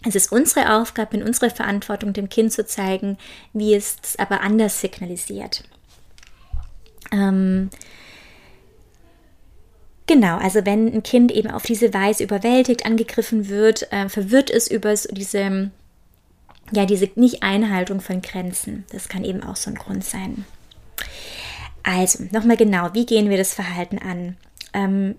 es 0.06 0.14
ist 0.14 0.32
unsere 0.32 0.74
Aufgabe, 0.74 1.16
in 1.16 1.22
unserer 1.22 1.50
Verantwortung, 1.50 2.12
dem 2.12 2.28
Kind 2.28 2.52
zu 2.52 2.66
zeigen, 2.66 3.18
wie 3.52 3.74
es 3.74 3.96
es 4.02 4.18
aber 4.18 4.40
anders 4.40 4.80
signalisiert. 4.80 5.64
Ähm, 7.12 7.70
Genau, 10.06 10.36
also 10.36 10.66
wenn 10.66 10.92
ein 10.92 11.02
Kind 11.02 11.32
eben 11.32 11.50
auf 11.50 11.62
diese 11.62 11.94
Weise 11.94 12.24
überwältigt, 12.24 12.84
angegriffen 12.84 13.48
wird, 13.48 13.90
äh, 13.90 14.08
verwirrt 14.08 14.50
es 14.50 14.70
über 14.70 14.94
diese, 14.94 15.70
ja, 16.72 16.84
diese 16.84 17.08
Nicht-Einhaltung 17.14 18.00
von 18.00 18.20
Grenzen. 18.20 18.84
Das 18.92 19.08
kann 19.08 19.24
eben 19.24 19.42
auch 19.42 19.56
so 19.56 19.70
ein 19.70 19.76
Grund 19.76 20.04
sein. 20.04 20.44
Also, 21.84 22.24
nochmal 22.32 22.56
genau, 22.56 22.88
wie 22.94 23.06
gehen 23.06 23.30
wir 23.30 23.36
das 23.36 23.54
Verhalten 23.54 23.98
an? 23.98 24.36
Ähm, 24.72 25.14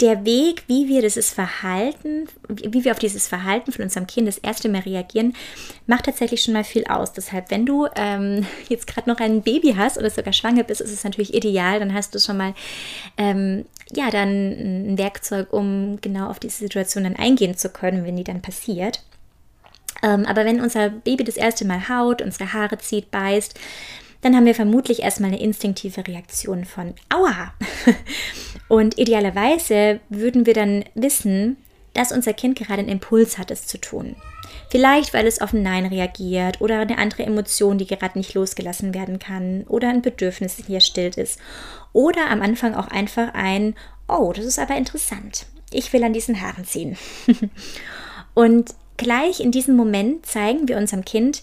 der 0.00 0.24
Weg, 0.24 0.64
wie 0.66 0.88
wir 0.88 1.02
dieses 1.02 1.30
Verhalten, 1.30 2.26
wie 2.48 2.84
wir 2.84 2.92
auf 2.92 2.98
dieses 2.98 3.28
Verhalten 3.28 3.70
von 3.70 3.84
unserem 3.84 4.06
Kind 4.06 4.28
das 4.28 4.38
erste 4.38 4.68
Mal 4.68 4.80
reagieren, 4.80 5.34
macht 5.86 6.06
tatsächlich 6.06 6.42
schon 6.42 6.54
mal 6.54 6.64
viel 6.64 6.86
aus. 6.86 7.12
Deshalb, 7.12 7.50
wenn 7.50 7.66
du 7.66 7.86
ähm, 7.96 8.46
jetzt 8.68 8.86
gerade 8.86 9.08
noch 9.08 9.20
ein 9.20 9.42
Baby 9.42 9.74
hast 9.76 9.98
oder 9.98 10.10
sogar 10.10 10.32
schwanger 10.32 10.64
bist, 10.64 10.80
ist 10.80 10.92
es 10.92 11.04
natürlich 11.04 11.34
ideal. 11.34 11.80
Dann 11.80 11.94
hast 11.94 12.14
du 12.14 12.18
schon 12.18 12.38
mal 12.38 12.54
ähm, 13.18 13.66
ja 13.92 14.10
dann 14.10 14.92
ein 14.92 14.98
Werkzeug, 14.98 15.52
um 15.52 16.00
genau 16.00 16.30
auf 16.30 16.38
diese 16.40 16.58
Situation 16.58 17.04
dann 17.04 17.16
eingehen 17.16 17.56
zu 17.56 17.68
können, 17.68 18.04
wenn 18.04 18.16
die 18.16 18.24
dann 18.24 18.42
passiert. 18.42 19.02
Ähm, 20.02 20.24
aber 20.24 20.46
wenn 20.46 20.60
unser 20.60 20.88
Baby 20.88 21.24
das 21.24 21.36
erste 21.36 21.66
Mal 21.66 21.88
haut, 21.88 22.22
unsere 22.22 22.52
Haare 22.54 22.78
zieht, 22.78 23.10
beißt, 23.10 23.58
dann 24.20 24.36
haben 24.36 24.46
wir 24.46 24.54
vermutlich 24.54 25.02
erstmal 25.02 25.30
eine 25.30 25.40
instinktive 25.40 26.06
Reaktion 26.06 26.64
von 26.64 26.94
Aua. 27.08 27.54
Und 28.68 28.98
idealerweise 28.98 30.00
würden 30.08 30.46
wir 30.46 30.54
dann 30.54 30.84
wissen, 30.94 31.56
dass 31.94 32.12
unser 32.12 32.32
Kind 32.34 32.58
gerade 32.58 32.80
einen 32.80 32.88
Impuls 32.88 33.38
hat, 33.38 33.50
es 33.50 33.66
zu 33.66 33.78
tun. 33.78 34.14
Vielleicht, 34.68 35.12
weil 35.12 35.26
es 35.26 35.40
auf 35.40 35.52
ein 35.52 35.62
Nein 35.62 35.86
reagiert 35.86 36.60
oder 36.60 36.80
eine 36.80 36.98
andere 36.98 37.24
Emotion, 37.24 37.78
die 37.78 37.86
gerade 37.86 38.18
nicht 38.18 38.34
losgelassen 38.34 38.94
werden 38.94 39.18
kann 39.18 39.64
oder 39.68 39.88
ein 39.88 40.02
Bedürfnis, 40.02 40.56
das 40.56 40.66
hier 40.66 40.80
stillt 40.80 41.16
ist. 41.16 41.40
Oder 41.92 42.30
am 42.30 42.42
Anfang 42.42 42.74
auch 42.74 42.88
einfach 42.88 43.34
ein, 43.34 43.74
oh, 44.06 44.32
das 44.34 44.44
ist 44.44 44.58
aber 44.58 44.76
interessant. 44.76 45.46
Ich 45.72 45.92
will 45.92 46.04
an 46.04 46.12
diesen 46.12 46.40
Haaren 46.40 46.64
ziehen. 46.64 46.96
Und 48.34 48.74
gleich 48.96 49.40
in 49.40 49.50
diesem 49.50 49.76
Moment 49.76 50.26
zeigen 50.26 50.68
wir 50.68 50.76
unserem 50.76 51.04
Kind, 51.04 51.42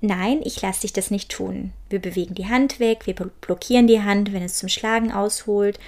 nein, 0.00 0.40
ich 0.44 0.60
lasse 0.60 0.82
dich 0.82 0.92
das 0.92 1.10
nicht 1.10 1.30
tun. 1.30 1.72
Wir 1.88 2.00
bewegen 2.00 2.34
die 2.34 2.48
Hand 2.48 2.80
weg, 2.80 3.06
wir 3.06 3.14
blockieren 3.14 3.86
die 3.86 4.02
Hand, 4.02 4.32
wenn 4.32 4.42
es 4.42 4.58
zum 4.58 4.68
Schlagen 4.68 5.12
ausholt. 5.12 5.78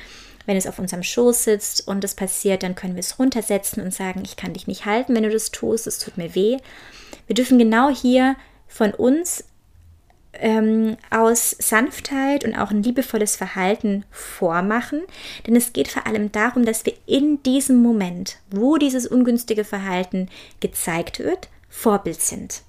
Wenn 0.47 0.57
es 0.57 0.67
auf 0.67 0.79
unserem 0.79 1.03
Schoß 1.03 1.45
sitzt 1.45 1.87
und 1.87 2.03
es 2.05 2.15
passiert, 2.15 2.63
dann 2.63 2.75
können 2.75 2.95
wir 2.95 3.01
es 3.01 3.19
runtersetzen 3.19 3.83
und 3.83 3.93
sagen, 3.93 4.23
ich 4.25 4.37
kann 4.37 4.55
dich 4.55 4.67
nicht 4.67 4.87
halten, 4.87 5.15
wenn 5.15 5.25
du 5.25 5.31
das 5.31 5.51
tust, 5.51 5.87
es 5.87 5.99
tut 5.99 6.17
mir 6.17 6.35
weh. 6.35 6.57
Wir 7.27 7.35
dürfen 7.35 7.59
genau 7.59 7.91
hier 7.91 8.35
von 8.67 8.93
uns 8.95 9.45
ähm, 10.33 10.97
aus 11.11 11.51
Sanftheit 11.59 12.45
und 12.45 12.55
auch 12.55 12.71
ein 12.71 12.83
liebevolles 12.83 13.37
Verhalten 13.37 14.05
vormachen. 14.11 15.03
Denn 15.47 15.57
es 15.57 15.73
geht 15.73 15.89
vor 15.89 16.07
allem 16.07 16.33
darum, 16.33 16.65
dass 16.65 16.87
wir 16.87 16.95
in 17.07 17.43
diesem 17.43 17.83
Moment, 17.83 18.39
wo 18.51 18.77
dieses 18.77 19.07
ungünstige 19.07 19.65
Verhalten 19.65 20.29
gezeigt 20.61 21.19
wird, 21.19 21.49
Vorbild 21.69 22.21
sind. 22.21 22.63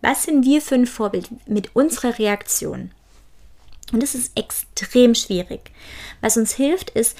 Was 0.00 0.24
sind 0.24 0.44
wir 0.44 0.60
für 0.60 0.76
ein 0.76 0.86
Vorbild 0.86 1.28
mit 1.48 1.74
unserer 1.74 2.18
Reaktion? 2.18 2.92
Und 3.92 4.02
das 4.02 4.14
ist 4.14 4.36
extrem 4.36 5.14
schwierig. 5.14 5.70
Was 6.20 6.36
uns 6.36 6.54
hilft, 6.54 6.90
ist, 6.90 7.16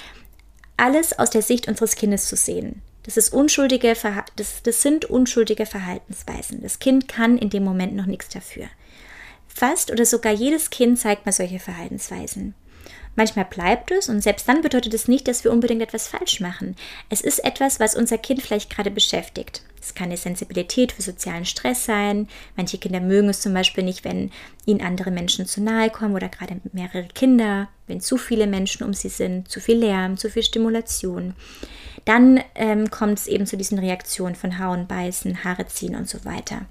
alles 0.77 1.19
aus 1.19 1.31
der 1.31 1.43
Sicht 1.43 1.67
unseres 1.67 1.97
Kindes 1.97 2.27
zu 2.27 2.37
sehen. 2.37 2.83
Das, 3.03 3.17
ist 3.17 3.33
unschuldige 3.33 3.95
das, 4.37 4.63
das 4.63 4.83
sind 4.83 5.07
unschuldige 5.07 5.67
Verhaltensweisen. 5.67 6.63
Das 6.63 6.79
Kind 6.79 7.09
kann 7.09 7.39
in 7.39 7.51
dem 7.51 7.65
Moment 7.65 7.97
noch 7.97 8.07
nichts 8.07 8.29
dafür. 8.29 8.69
Fast 9.49 9.91
oder 9.91 10.05
sogar 10.05 10.33
jedes 10.33 10.71
Kind 10.71 10.99
zeigt 10.99 11.27
mal 11.27 11.33
solche 11.33 11.59
Verhaltensweisen. 11.59 12.55
Manchmal 13.17 13.45
bleibt 13.47 13.91
es 13.91 14.09
und 14.09 14.21
selbst 14.21 14.49
dann 14.49 14.63
bedeutet 14.63 14.95
es 14.95 15.09
nicht, 15.09 15.27
dass 15.27 15.43
wir 15.43 15.53
unbedingt 15.53 15.83
etwas 15.83 16.09
falsch 16.09 16.41
machen. 16.41 16.77
Es 17.09 17.21
ist 17.21 17.45
etwas, 17.45 17.81
was 17.81 17.97
unser 17.97 18.19
Kind 18.19 18.43
vielleicht 18.43 18.71
gerade 18.71 18.91
beschäftigt. 18.91 19.63
Es 19.81 19.95
kann 19.95 20.07
eine 20.07 20.17
Sensibilität 20.17 20.93
für 20.93 21.03
sozialen 21.03 21.45
Stress 21.45 21.85
sein. 21.85 22.29
Manche 22.57 22.79
Kinder 22.79 23.01
mögen 23.01 23.29
es 23.29 23.41
zum 23.41 23.55
Beispiel 23.55 23.85
nicht, 23.85 24.05
wenn 24.05 24.31
ihnen 24.67 24.83
andere 24.83 25.11
Menschen 25.11 25.47
zu 25.47 25.63
nahe 25.63 25.91
kommen 25.91 26.15
oder 26.15 26.29
gerade 26.29 26.61
mehrere 26.73 27.09
Kinder, 27.09 27.69
wenn 27.87 28.01
zu 28.01 28.19
viele 28.19 28.47
Menschen 28.47 28.85
um 28.85 28.93
sie 28.93 29.09
sind, 29.09 29.49
zu 29.49 29.61
viel 29.61 29.79
Lärm, 29.79 30.17
zu 30.17 30.31
viel 30.31 30.43
Stimulation. 30.43 31.35
Dann 32.05 32.43
ähm, 32.55 32.91
kommt 32.91 33.19
es 33.19 33.27
eben 33.27 33.47
zu 33.47 33.57
diesen 33.57 33.79
Reaktionen 33.79 34.35
von 34.35 34.59
Hauen, 34.59 34.87
Beißen, 34.87 35.45
Haare 35.45 35.67
ziehen 35.67 35.97
und 35.97 36.09
so 36.09 36.25
weiter. 36.25 36.67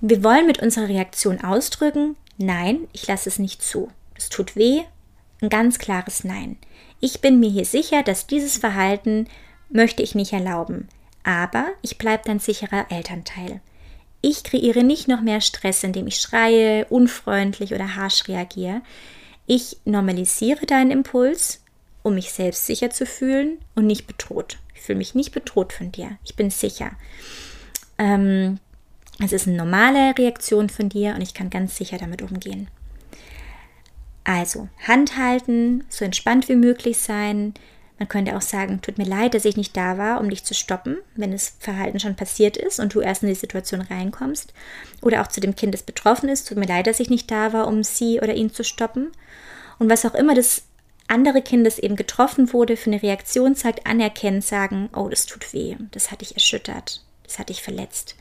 Wir 0.00 0.22
wollen 0.22 0.46
mit 0.46 0.60
unserer 0.62 0.88
Reaktion 0.88 1.40
ausdrücken, 1.40 2.16
nein, 2.36 2.86
ich 2.92 3.06
lasse 3.06 3.28
es 3.28 3.38
nicht 3.38 3.62
zu. 3.62 3.90
Es 4.18 4.28
tut 4.28 4.56
weh, 4.56 4.82
ein 5.40 5.48
ganz 5.48 5.78
klares 5.78 6.24
Nein. 6.24 6.58
Ich 7.00 7.20
bin 7.20 7.38
mir 7.38 7.48
hier 7.48 7.64
sicher, 7.64 8.02
dass 8.02 8.26
dieses 8.26 8.58
Verhalten 8.58 9.28
möchte 9.70 10.02
ich 10.02 10.14
nicht 10.14 10.32
erlauben. 10.32 10.88
Aber 11.22 11.66
ich 11.82 11.98
bleibe 11.98 12.24
dein 12.26 12.40
sicherer 12.40 12.86
Elternteil. 12.90 13.60
Ich 14.20 14.42
kreiere 14.42 14.82
nicht 14.82 15.06
noch 15.06 15.20
mehr 15.20 15.40
Stress, 15.40 15.84
indem 15.84 16.08
ich 16.08 16.20
schreie, 16.20 16.84
unfreundlich 16.86 17.72
oder 17.72 17.94
harsch 17.94 18.26
reagiere. 18.26 18.82
Ich 19.46 19.76
normalisiere 19.84 20.66
deinen 20.66 20.90
Impuls, 20.90 21.62
um 22.02 22.14
mich 22.14 22.32
selbst 22.32 22.66
sicher 22.66 22.90
zu 22.90 23.06
fühlen 23.06 23.58
und 23.76 23.86
nicht 23.86 24.08
bedroht. 24.08 24.58
Ich 24.74 24.80
fühle 24.80 24.98
mich 24.98 25.14
nicht 25.14 25.32
bedroht 25.32 25.72
von 25.72 25.92
dir. 25.92 26.18
Ich 26.24 26.34
bin 26.34 26.50
sicher. 26.50 26.90
Ähm, 27.98 28.58
es 29.22 29.32
ist 29.32 29.46
eine 29.46 29.56
normale 29.56 30.16
Reaktion 30.18 30.68
von 30.68 30.88
dir 30.88 31.14
und 31.14 31.20
ich 31.20 31.34
kann 31.34 31.50
ganz 31.50 31.76
sicher 31.76 31.98
damit 31.98 32.22
umgehen. 32.22 32.68
Also, 34.24 34.68
Hand 34.86 35.16
halten, 35.16 35.84
so 35.88 36.04
entspannt 36.04 36.48
wie 36.48 36.56
möglich 36.56 36.98
sein. 36.98 37.54
Man 37.98 38.08
könnte 38.08 38.36
auch 38.36 38.42
sagen, 38.42 38.80
tut 38.80 38.98
mir 38.98 39.06
leid, 39.06 39.34
dass 39.34 39.44
ich 39.44 39.56
nicht 39.56 39.76
da 39.76 39.98
war, 39.98 40.20
um 40.20 40.30
dich 40.30 40.44
zu 40.44 40.54
stoppen, 40.54 40.98
wenn 41.16 41.32
das 41.32 41.56
Verhalten 41.58 41.98
schon 41.98 42.14
passiert 42.14 42.56
ist 42.56 42.78
und 42.78 42.94
du 42.94 43.00
erst 43.00 43.22
in 43.22 43.28
die 43.28 43.34
Situation 43.34 43.80
reinkommst. 43.80 44.52
Oder 45.02 45.22
auch 45.22 45.26
zu 45.26 45.40
dem 45.40 45.56
Kind, 45.56 45.74
das 45.74 45.82
betroffen 45.82 46.28
ist, 46.28 46.46
tut 46.46 46.58
mir 46.58 46.66
leid, 46.66 46.86
dass 46.86 47.00
ich 47.00 47.10
nicht 47.10 47.30
da 47.30 47.52
war, 47.52 47.66
um 47.66 47.82
sie 47.82 48.20
oder 48.20 48.34
ihn 48.34 48.52
zu 48.52 48.62
stoppen. 48.62 49.10
Und 49.78 49.90
was 49.90 50.04
auch 50.04 50.14
immer 50.14 50.34
das 50.34 50.62
andere 51.08 51.42
Kind, 51.42 51.66
das 51.66 51.78
eben 51.78 51.96
getroffen 51.96 52.52
wurde, 52.52 52.76
für 52.76 52.90
eine 52.90 53.02
Reaktion 53.02 53.56
zeigt, 53.56 53.86
anerkennen, 53.86 54.42
sagen, 54.42 54.90
oh, 54.94 55.08
das 55.08 55.26
tut 55.26 55.52
weh, 55.52 55.76
das 55.90 56.10
hat 56.10 56.20
dich 56.20 56.34
erschüttert, 56.34 57.02
das 57.24 57.38
hat 57.38 57.48
dich 57.48 57.62
verletzt. 57.62 58.14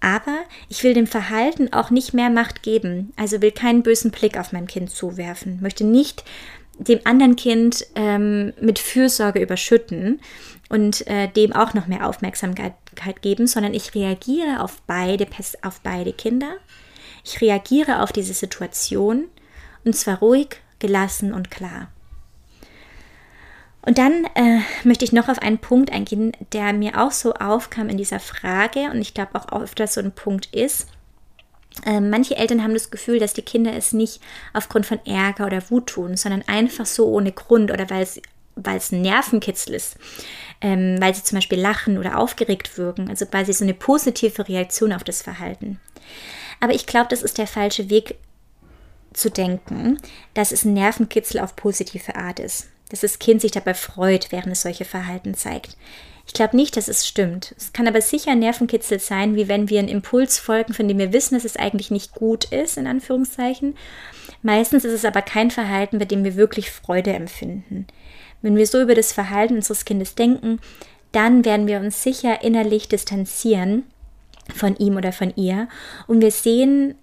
Aber 0.00 0.40
ich 0.68 0.82
will 0.82 0.94
dem 0.94 1.06
Verhalten 1.06 1.72
auch 1.72 1.90
nicht 1.90 2.14
mehr 2.14 2.30
Macht 2.30 2.62
geben. 2.62 3.12
Also 3.16 3.42
will 3.42 3.52
keinen 3.52 3.82
bösen 3.82 4.10
Blick 4.10 4.38
auf 4.38 4.52
mein 4.52 4.66
Kind 4.66 4.90
zuwerfen. 4.90 5.58
Möchte 5.60 5.84
nicht 5.84 6.24
dem 6.78 7.00
anderen 7.04 7.36
Kind 7.36 7.86
ähm, 7.94 8.54
mit 8.60 8.78
Fürsorge 8.78 9.40
überschütten 9.40 10.20
und 10.70 11.06
äh, 11.06 11.28
dem 11.28 11.52
auch 11.52 11.74
noch 11.74 11.86
mehr 11.86 12.08
Aufmerksamkeit 12.08 12.74
geben, 13.20 13.46
sondern 13.46 13.74
ich 13.74 13.94
reagiere 13.94 14.62
auf 14.62 14.80
beide, 14.86 15.26
auf 15.62 15.80
beide 15.82 16.14
Kinder. 16.14 16.56
Ich 17.22 17.40
reagiere 17.42 18.02
auf 18.02 18.12
diese 18.12 18.32
Situation 18.32 19.26
und 19.84 19.94
zwar 19.94 20.18
ruhig, 20.20 20.56
gelassen 20.78 21.34
und 21.34 21.50
klar. 21.50 21.90
Und 23.82 23.96
dann 23.96 24.24
äh, 24.34 24.60
möchte 24.84 25.04
ich 25.04 25.12
noch 25.12 25.28
auf 25.28 25.38
einen 25.38 25.58
Punkt 25.58 25.90
eingehen, 25.90 26.32
der 26.52 26.72
mir 26.72 27.00
auch 27.00 27.12
so 27.12 27.32
aufkam 27.34 27.88
in 27.88 27.96
dieser 27.96 28.20
Frage 28.20 28.90
und 28.90 29.00
ich 29.00 29.14
glaube 29.14 29.34
auch 29.34 29.62
öfters 29.62 29.94
so 29.94 30.00
ein 30.00 30.12
Punkt 30.12 30.54
ist. 30.54 30.86
Äh, 31.86 32.00
manche 32.00 32.36
Eltern 32.36 32.62
haben 32.62 32.74
das 32.74 32.90
Gefühl, 32.90 33.18
dass 33.18 33.32
die 33.32 33.42
Kinder 33.42 33.72
es 33.72 33.92
nicht 33.92 34.20
aufgrund 34.52 34.84
von 34.84 34.98
Ärger 35.06 35.46
oder 35.46 35.70
Wut 35.70 35.86
tun, 35.86 36.16
sondern 36.16 36.42
einfach 36.46 36.84
so 36.84 37.06
ohne 37.06 37.32
Grund 37.32 37.70
oder 37.70 37.88
weil 37.88 38.02
es, 38.02 38.20
weil 38.54 38.76
es 38.76 38.92
ein 38.92 39.00
Nervenkitzel 39.00 39.74
ist, 39.74 39.96
ähm, 40.60 40.96
weil 41.00 41.14
sie 41.14 41.22
zum 41.22 41.36
Beispiel 41.36 41.60
lachen 41.60 41.96
oder 41.96 42.18
aufgeregt 42.18 42.76
wirken, 42.76 43.08
also 43.08 43.24
quasi 43.24 43.52
so 43.54 43.64
eine 43.64 43.74
positive 43.74 44.46
Reaktion 44.46 44.92
auf 44.92 45.04
das 45.04 45.22
Verhalten. 45.22 45.80
Aber 46.60 46.74
ich 46.74 46.86
glaube, 46.86 47.08
das 47.08 47.22
ist 47.22 47.38
der 47.38 47.46
falsche 47.46 47.88
Weg 47.88 48.16
zu 49.12 49.30
denken, 49.30 49.98
dass 50.34 50.52
es 50.52 50.64
ein 50.64 50.74
Nervenkitzel 50.74 51.40
auf 51.40 51.56
positive 51.56 52.16
Art 52.16 52.38
ist 52.38 52.68
dass 52.90 53.00
das 53.00 53.18
Kind 53.18 53.40
sich 53.40 53.52
dabei 53.52 53.74
freut, 53.74 54.30
während 54.30 54.52
es 54.52 54.62
solche 54.62 54.84
Verhalten 54.84 55.34
zeigt. 55.34 55.76
Ich 56.26 56.34
glaube 56.34 56.54
nicht, 56.54 56.76
dass 56.76 56.86
es 56.86 57.08
stimmt. 57.08 57.54
Es 57.56 57.72
kann 57.72 57.88
aber 57.88 58.02
sicher 58.02 58.32
ein 58.32 58.40
Nervenkitzel 58.40 59.00
sein, 59.00 59.34
wie 59.34 59.48
wenn 59.48 59.68
wir 59.68 59.78
einen 59.78 59.88
Impuls 59.88 60.38
folgen, 60.38 60.74
von 60.74 60.86
dem 60.86 60.98
wir 60.98 61.12
wissen, 61.12 61.34
dass 61.34 61.44
es 61.44 61.56
eigentlich 61.56 61.90
nicht 61.90 62.12
gut 62.12 62.44
ist, 62.46 62.76
in 62.76 62.86
Anführungszeichen. 62.86 63.76
Meistens 64.42 64.84
ist 64.84 64.92
es 64.92 65.04
aber 65.04 65.22
kein 65.22 65.50
Verhalten, 65.50 65.98
bei 65.98 66.04
dem 66.04 66.22
wir 66.22 66.36
wirklich 66.36 66.70
Freude 66.70 67.12
empfinden. 67.12 67.86
Wenn 68.42 68.56
wir 68.56 68.66
so 68.66 68.80
über 68.80 68.94
das 68.94 69.12
Verhalten 69.12 69.56
unseres 69.56 69.84
Kindes 69.84 70.14
denken, 70.14 70.60
dann 71.12 71.44
werden 71.44 71.66
wir 71.66 71.80
uns 71.80 72.02
sicher 72.02 72.42
innerlich 72.42 72.88
distanzieren 72.88 73.84
von 74.54 74.76
ihm 74.76 74.96
oder 74.96 75.12
von 75.12 75.32
ihr 75.36 75.68
und 76.06 76.20
wir 76.20 76.30
sehen 76.30 76.94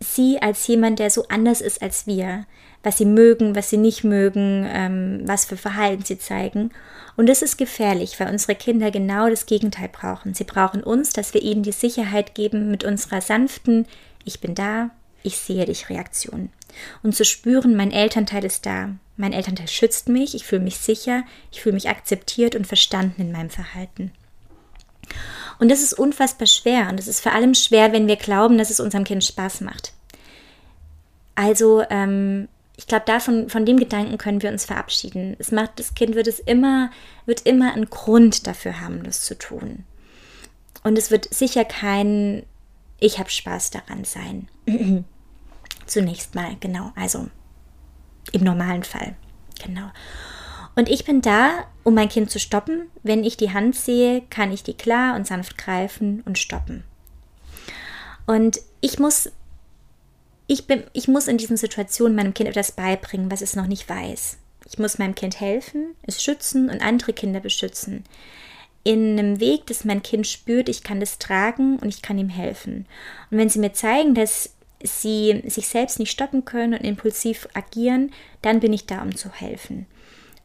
sie 0.00 0.40
als 0.40 0.66
jemand, 0.66 0.98
der 0.98 1.10
so 1.10 1.28
anders 1.28 1.60
ist 1.60 1.82
als 1.82 2.06
wir, 2.06 2.46
was 2.82 2.98
sie 2.98 3.04
mögen, 3.04 3.54
was 3.54 3.70
sie 3.70 3.76
nicht 3.76 4.04
mögen, 4.04 4.66
ähm, 4.68 5.20
was 5.24 5.44
für 5.44 5.56
Verhalten 5.56 6.04
sie 6.04 6.18
zeigen. 6.18 6.70
Und 7.16 7.28
das 7.28 7.42
ist 7.42 7.58
gefährlich, 7.58 8.18
weil 8.18 8.30
unsere 8.30 8.54
Kinder 8.54 8.90
genau 8.90 9.28
das 9.28 9.46
Gegenteil 9.46 9.88
brauchen. 9.88 10.32
Sie 10.32 10.44
brauchen 10.44 10.82
uns, 10.82 11.12
dass 11.12 11.34
wir 11.34 11.42
ihnen 11.42 11.62
die 11.62 11.72
Sicherheit 11.72 12.34
geben 12.34 12.70
mit 12.70 12.84
unserer 12.84 13.20
sanften 13.20 13.86
Ich 14.24 14.40
bin 14.40 14.54
da, 14.54 14.90
ich 15.22 15.36
sehe 15.36 15.66
dich 15.66 15.90
Reaktion. 15.90 16.50
Und 17.02 17.14
zu 17.14 17.24
spüren, 17.24 17.76
mein 17.76 17.92
Elternteil 17.92 18.44
ist 18.44 18.64
da. 18.64 18.90
Mein 19.16 19.34
Elternteil 19.34 19.68
schützt 19.68 20.08
mich, 20.08 20.34
ich 20.34 20.46
fühle 20.46 20.62
mich 20.62 20.78
sicher, 20.78 21.24
ich 21.52 21.60
fühle 21.60 21.74
mich 21.74 21.90
akzeptiert 21.90 22.54
und 22.54 22.66
verstanden 22.66 23.20
in 23.20 23.32
meinem 23.32 23.50
Verhalten. 23.50 24.12
Und 25.60 25.70
das 25.70 25.82
ist 25.82 25.92
unfassbar 25.92 26.46
schwer 26.46 26.88
und 26.88 26.98
es 26.98 27.06
ist 27.06 27.20
vor 27.20 27.32
allem 27.32 27.54
schwer, 27.54 27.92
wenn 27.92 28.08
wir 28.08 28.16
glauben, 28.16 28.56
dass 28.56 28.70
es 28.70 28.80
unserem 28.80 29.04
Kind 29.04 29.22
Spaß 29.22 29.60
macht. 29.60 29.92
Also 31.34 31.84
ähm, 31.90 32.48
ich 32.76 32.86
glaube, 32.86 33.04
davon 33.04 33.50
von 33.50 33.66
dem 33.66 33.76
Gedanken 33.76 34.16
können 34.16 34.40
wir 34.40 34.50
uns 34.50 34.64
verabschieden. 34.64 35.36
Es 35.38 35.52
macht 35.52 35.78
das 35.78 35.94
Kind 35.94 36.14
wird 36.14 36.26
es 36.26 36.40
immer 36.40 36.90
wird 37.26 37.42
immer 37.42 37.74
einen 37.74 37.90
Grund 37.90 38.46
dafür 38.46 38.80
haben, 38.80 39.04
das 39.04 39.22
zu 39.26 39.36
tun. 39.36 39.84
Und 40.82 40.96
es 40.96 41.10
wird 41.10 41.32
sicher 41.32 41.66
kein 41.66 42.44
ich 42.98 43.18
habe 43.18 43.30
Spaß 43.30 43.70
daran 43.70 44.04
sein. 44.04 44.48
Zunächst 45.86 46.34
mal, 46.34 46.56
genau. 46.60 46.92
Also 46.96 47.28
im 48.32 48.44
normalen 48.44 48.84
Fall. 48.84 49.14
Genau. 49.62 49.90
Und 50.80 50.88
ich 50.88 51.04
bin 51.04 51.20
da, 51.20 51.66
um 51.84 51.92
mein 51.92 52.08
Kind 52.08 52.30
zu 52.30 52.38
stoppen. 52.38 52.88
Wenn 53.02 53.22
ich 53.22 53.36
die 53.36 53.52
Hand 53.52 53.76
sehe, 53.76 54.22
kann 54.30 54.50
ich 54.50 54.62
die 54.62 54.72
klar 54.72 55.14
und 55.14 55.26
sanft 55.26 55.58
greifen 55.58 56.22
und 56.24 56.38
stoppen. 56.38 56.84
Und 58.26 58.62
ich 58.80 58.98
muss 58.98 59.30
ich, 60.46 60.66
bin, 60.66 60.84
ich 60.94 61.06
muss 61.06 61.28
in 61.28 61.36
diesen 61.36 61.58
Situationen 61.58 62.16
meinem 62.16 62.32
Kind 62.32 62.48
etwas 62.48 62.72
beibringen, 62.72 63.30
was 63.30 63.42
es 63.42 63.56
noch 63.56 63.66
nicht 63.66 63.90
weiß. 63.90 64.38
Ich 64.70 64.78
muss 64.78 64.96
meinem 64.96 65.14
Kind 65.14 65.38
helfen, 65.38 65.96
es 66.06 66.22
schützen 66.22 66.70
und 66.70 66.80
andere 66.80 67.12
Kinder 67.12 67.40
beschützen. 67.40 68.04
In 68.82 69.18
einem 69.18 69.38
Weg, 69.38 69.66
dass 69.66 69.84
mein 69.84 70.02
Kind 70.02 70.26
spürt, 70.26 70.70
ich 70.70 70.82
kann 70.82 70.98
das 70.98 71.18
tragen 71.18 71.78
und 71.78 71.88
ich 71.88 72.00
kann 72.00 72.16
ihm 72.16 72.30
helfen. 72.30 72.86
Und 73.30 73.36
wenn 73.36 73.50
sie 73.50 73.58
mir 73.58 73.74
zeigen, 73.74 74.14
dass 74.14 74.54
sie 74.82 75.42
sich 75.46 75.68
selbst 75.68 75.98
nicht 75.98 76.10
stoppen 76.10 76.46
können 76.46 76.72
und 76.72 76.86
impulsiv 76.86 77.48
agieren, 77.52 78.14
dann 78.40 78.60
bin 78.60 78.72
ich 78.72 78.86
da, 78.86 79.02
um 79.02 79.14
zu 79.14 79.30
helfen. 79.30 79.84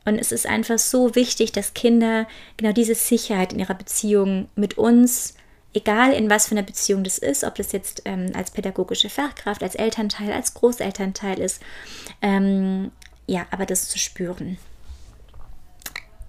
Und 0.06 0.20
es 0.20 0.32
ist 0.32 0.46
einfach 0.46 0.78
so 0.78 1.16
wichtig, 1.16 1.52
dass 1.52 1.74
Kinder 1.74 2.28
genau 2.58 2.72
diese 2.72 2.96
Sicherheit 2.96 3.54
in 3.54 3.60
ihrer 3.60 3.74
Beziehung 3.74 4.48
mit 4.56 4.78
uns, 4.78 5.34
egal 5.74 6.14
in 6.14 6.30
was 6.30 6.48
für 6.48 6.52
einer 6.52 6.64
Beziehung 6.64 7.04
das 7.04 7.18
ist, 7.18 7.44
ob 7.44 7.56
das 7.56 7.72
jetzt 7.72 8.04
ähm, 8.06 8.32
als 8.36 8.52
pädagogische 8.52 9.10
Fachkraft, 9.10 9.64
als 9.64 9.76
Elternteil, 9.76 10.32
als 10.32 10.54
Großelternteil 10.54 11.40
ist, 11.40 11.62
ähm, 12.22 12.92
ja, 13.28 13.48
aber 13.50 13.66
das 13.66 13.90
zu 13.90 13.98
spüren. 13.98 14.58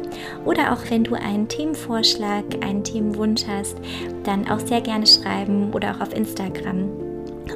Oder 0.44 0.72
auch 0.72 0.90
wenn 0.90 1.04
du 1.04 1.14
einen 1.14 1.48
Themenvorschlag, 1.48 2.44
einen 2.62 2.82
Themenwunsch 2.82 3.44
hast, 3.46 3.76
dann 4.24 4.50
auch 4.50 4.60
sehr 4.60 4.80
gerne 4.80 5.06
schreiben 5.06 5.72
oder 5.72 5.94
auch 5.94 6.00
auf 6.00 6.12
Instagram 6.14 7.01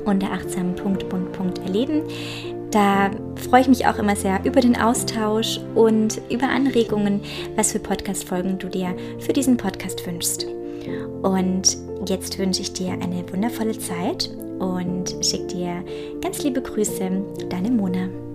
unter 0.06 0.32
achtsam.bund.erleben. 0.32 2.02
Da 2.70 3.10
freue 3.48 3.60
ich 3.62 3.68
mich 3.68 3.86
auch 3.86 3.98
immer 3.98 4.16
sehr 4.16 4.40
über 4.44 4.60
den 4.60 4.76
Austausch 4.76 5.60
und 5.74 6.20
über 6.30 6.48
Anregungen, 6.48 7.20
was 7.54 7.72
für 7.72 7.78
Podcast-Folgen 7.78 8.58
du 8.58 8.68
dir 8.68 8.94
für 9.18 9.32
diesen 9.32 9.56
Podcast 9.56 10.06
wünschst. 10.06 10.46
Und 11.22 11.76
jetzt 12.08 12.38
wünsche 12.38 12.62
ich 12.62 12.72
dir 12.72 12.92
eine 12.92 13.24
wundervolle 13.32 13.78
Zeit 13.78 14.30
und 14.58 15.14
schicke 15.24 15.46
dir 15.46 15.84
ganz 16.20 16.42
liebe 16.42 16.62
Grüße, 16.62 17.10
deine 17.48 17.70
Mona. 17.70 18.25